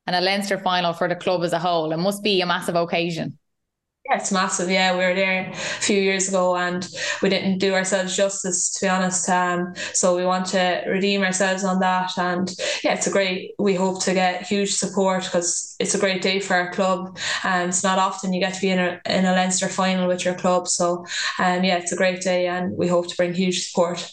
And 0.07 0.15
a 0.17 0.19
Leinster 0.19 0.57
final 0.57 0.91
for 0.91 1.07
the 1.07 1.15
club 1.15 1.41
as 1.45 1.53
a 1.53 1.59
whole. 1.59 1.93
It 1.93 1.99
must 1.99 2.21
be 2.21 2.41
a 2.41 2.45
massive 2.45 2.75
occasion. 2.75 3.39
Yeah, 4.05 4.17
it's 4.17 4.33
massive. 4.33 4.69
Yeah, 4.69 4.97
we 4.97 5.05
were 5.05 5.13
there 5.13 5.49
a 5.49 5.55
few 5.55 6.01
years 6.01 6.27
ago 6.27 6.57
and 6.57 6.85
we 7.21 7.29
didn't 7.29 7.59
do 7.59 7.73
ourselves 7.73 8.17
justice, 8.17 8.69
to 8.71 8.85
be 8.85 8.89
honest. 8.89 9.29
Um, 9.29 9.73
so 9.93 10.17
we 10.17 10.25
want 10.25 10.47
to 10.47 10.83
redeem 10.87 11.23
ourselves 11.23 11.63
on 11.63 11.79
that. 11.79 12.11
And 12.17 12.53
yeah, 12.83 12.95
it's 12.95 13.07
a 13.07 13.11
great, 13.11 13.51
we 13.59 13.75
hope 13.75 14.03
to 14.03 14.13
get 14.13 14.45
huge 14.45 14.73
support 14.73 15.23
because 15.23 15.77
it's 15.79 15.95
a 15.95 15.99
great 15.99 16.21
day 16.21 16.41
for 16.41 16.53
our 16.53 16.73
club. 16.73 17.17
And 17.45 17.63
um, 17.63 17.69
it's 17.69 17.83
not 17.83 17.97
often 17.97 18.33
you 18.33 18.41
get 18.41 18.55
to 18.55 18.61
be 18.61 18.71
in 18.71 18.79
a, 18.79 18.99
in 19.05 19.23
a 19.23 19.31
Leinster 19.31 19.69
final 19.69 20.09
with 20.09 20.25
your 20.25 20.35
club. 20.35 20.67
So 20.67 21.05
um, 21.39 21.63
yeah, 21.63 21.77
it's 21.77 21.93
a 21.93 21.97
great 21.97 22.19
day 22.19 22.47
and 22.47 22.75
we 22.75 22.89
hope 22.89 23.07
to 23.07 23.15
bring 23.15 23.33
huge 23.33 23.69
support. 23.69 24.11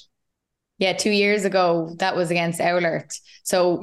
Yeah, 0.79 0.93
two 0.93 1.11
years 1.11 1.45
ago, 1.45 1.97
that 1.99 2.15
was 2.15 2.31
against 2.31 2.61
Oulart. 2.61 3.13
So. 3.43 3.83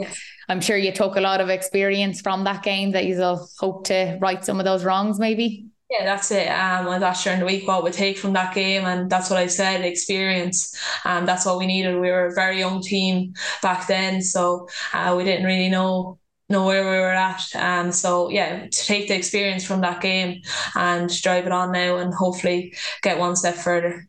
I'm 0.49 0.61
sure 0.61 0.77
you 0.77 0.93
took 0.93 1.17
a 1.17 1.19
lot 1.19 1.41
of 1.41 1.49
experience 1.49 2.21
from 2.21 2.45
that 2.45 2.63
game 2.63 2.91
that 2.93 3.03
you'll 3.05 3.49
hope 3.59 3.87
to 3.87 4.17
right 4.21 4.45
some 4.45 4.59
of 4.59 4.63
those 4.63 4.85
wrongs, 4.85 5.19
maybe. 5.19 5.65
Yeah, 5.89 6.03
that's 6.03 6.31
it. 6.31 6.47
Um, 6.49 6.89
I 6.89 6.99
thought 6.99 7.17
during 7.23 7.39
the 7.39 7.45
week 7.45 7.65
what 7.65 7.83
we 7.83 7.91
take 7.91 8.17
from 8.17 8.33
that 8.33 8.53
game, 8.53 8.83
and 8.83 9.09
that's 9.09 9.29
what 9.29 9.39
I 9.39 9.47
said, 9.47 9.81
experience. 9.85 10.75
Um, 11.05 11.25
that's 11.25 11.45
what 11.45 11.57
we 11.59 11.65
needed. 11.65 11.93
We 11.99 12.11
were 12.11 12.25
a 12.27 12.33
very 12.35 12.59
young 12.59 12.81
team 12.81 13.33
back 13.63 13.87
then, 13.87 14.21
so 14.21 14.67
uh, 14.93 15.15
we 15.17 15.23
didn't 15.23 15.45
really 15.45 15.69
know 15.69 16.19
know 16.49 16.65
where 16.65 16.83
we 16.83 16.97
were 16.97 17.11
at. 17.13 17.41
Um, 17.55 17.91
so 17.93 18.29
yeah, 18.29 18.67
to 18.67 18.85
take 18.85 19.07
the 19.07 19.15
experience 19.15 19.65
from 19.65 19.81
that 19.81 20.01
game 20.01 20.41
and 20.75 21.09
drive 21.21 21.45
it 21.45 21.51
on 21.53 21.71
now, 21.71 21.97
and 21.97 22.13
hopefully 22.13 22.73
get 23.01 23.17
one 23.17 23.37
step 23.37 23.55
further. 23.55 24.07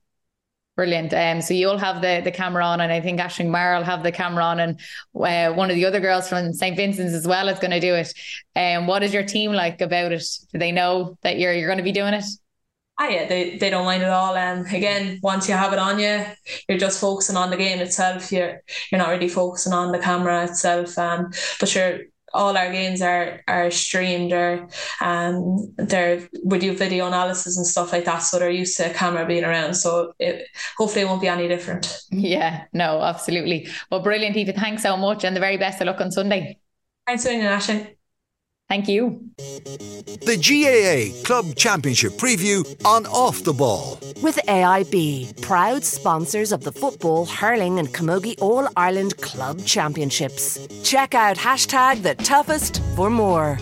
Brilliant. 0.78 1.12
Um, 1.12 1.42
so 1.42 1.54
you'll 1.54 1.76
have 1.76 2.02
the 2.02 2.20
the 2.22 2.30
camera 2.30 2.64
on, 2.64 2.80
and 2.80 2.92
I 2.92 3.00
think 3.00 3.18
Aisling 3.18 3.48
Maher 3.48 3.78
will 3.78 3.82
have 3.82 4.04
the 4.04 4.12
camera 4.12 4.44
on, 4.44 4.60
and 4.60 4.80
uh, 5.12 5.52
one 5.52 5.70
of 5.70 5.74
the 5.74 5.84
other 5.84 5.98
girls 5.98 6.28
from 6.28 6.52
St 6.52 6.76
Vincent's 6.76 7.14
as 7.14 7.26
well 7.26 7.48
is 7.48 7.58
going 7.58 7.72
to 7.72 7.80
do 7.80 7.96
it. 7.96 8.14
Um, 8.54 8.86
what 8.86 9.02
is 9.02 9.12
your 9.12 9.24
team 9.24 9.50
like 9.50 9.80
about 9.80 10.12
it? 10.12 10.22
Do 10.52 10.58
they 10.60 10.70
know 10.70 11.18
that 11.22 11.36
you're 11.36 11.52
you're 11.52 11.66
going 11.66 11.78
to 11.78 11.82
be 11.82 11.90
doing 11.90 12.14
it? 12.14 12.22
Ah, 12.96 13.08
yeah, 13.08 13.26
they, 13.26 13.58
they 13.58 13.70
don't 13.70 13.86
mind 13.86 14.04
at 14.04 14.10
all. 14.10 14.36
And 14.36 14.68
um, 14.68 14.72
again, 14.72 15.18
once 15.20 15.48
you 15.48 15.54
have 15.56 15.72
it 15.72 15.80
on 15.80 15.98
you, 15.98 16.24
you're 16.68 16.78
just 16.78 17.00
focusing 17.00 17.36
on 17.36 17.50
the 17.50 17.56
game 17.56 17.80
itself. 17.80 18.30
You're 18.30 18.62
you're 18.92 19.00
not 19.00 19.10
really 19.10 19.28
focusing 19.28 19.72
on 19.72 19.90
the 19.90 19.98
camera 19.98 20.44
itself. 20.44 20.96
Um, 20.96 21.32
but 21.58 21.74
you're 21.74 22.02
all 22.32 22.56
our 22.56 22.70
games 22.70 23.02
are 23.02 23.40
are 23.48 23.70
streamed 23.70 24.32
or 24.32 24.68
um 25.00 25.72
they're 25.76 26.28
we 26.44 26.58
do 26.58 26.76
video 26.76 27.06
analysis 27.06 27.56
and 27.56 27.66
stuff 27.66 27.92
like 27.92 28.04
that 28.04 28.18
so 28.18 28.38
they're 28.38 28.50
used 28.50 28.76
to 28.76 28.90
a 28.90 28.94
camera 28.94 29.26
being 29.26 29.44
around 29.44 29.74
so 29.74 30.12
it 30.18 30.46
hopefully 30.76 31.02
it 31.02 31.08
won't 31.08 31.20
be 31.20 31.28
any 31.28 31.48
different. 31.48 32.00
Yeah 32.10 32.64
no 32.72 33.02
absolutely. 33.02 33.68
Well 33.90 34.02
brilliant 34.02 34.36
Aoife. 34.36 34.56
Thanks 34.56 34.82
so 34.82 34.96
much 34.96 35.24
and 35.24 35.36
the 35.36 35.40
very 35.40 35.56
best 35.56 35.80
of 35.80 35.86
luck 35.86 36.00
on 36.00 36.10
Sunday. 36.10 36.58
Thanks 37.06 37.24
for 37.24 37.30
Ashley 37.30 37.97
Thank 38.68 38.86
you. 38.86 39.30
The 39.38 40.36
GAA 40.36 41.24
Club 41.24 41.54
Championship 41.54 42.12
preview 42.12 42.64
on 42.84 43.06
Off 43.06 43.42
the 43.42 43.52
Ball. 43.54 43.98
With 44.22 44.36
AIB, 44.46 45.40
proud 45.40 45.84
sponsors 45.84 46.52
of 46.52 46.64
the 46.64 46.72
football, 46.72 47.24
hurling, 47.24 47.78
and 47.78 47.88
camogie 47.88 48.36
All 48.42 48.68
Ireland 48.76 49.16
Club 49.18 49.64
Championships. 49.64 50.58
Check 50.84 51.14
out 51.14 51.38
hashtag 51.38 52.02
the 52.02 52.14
toughest 52.16 52.82
for 52.94 53.08
more. 53.08 53.58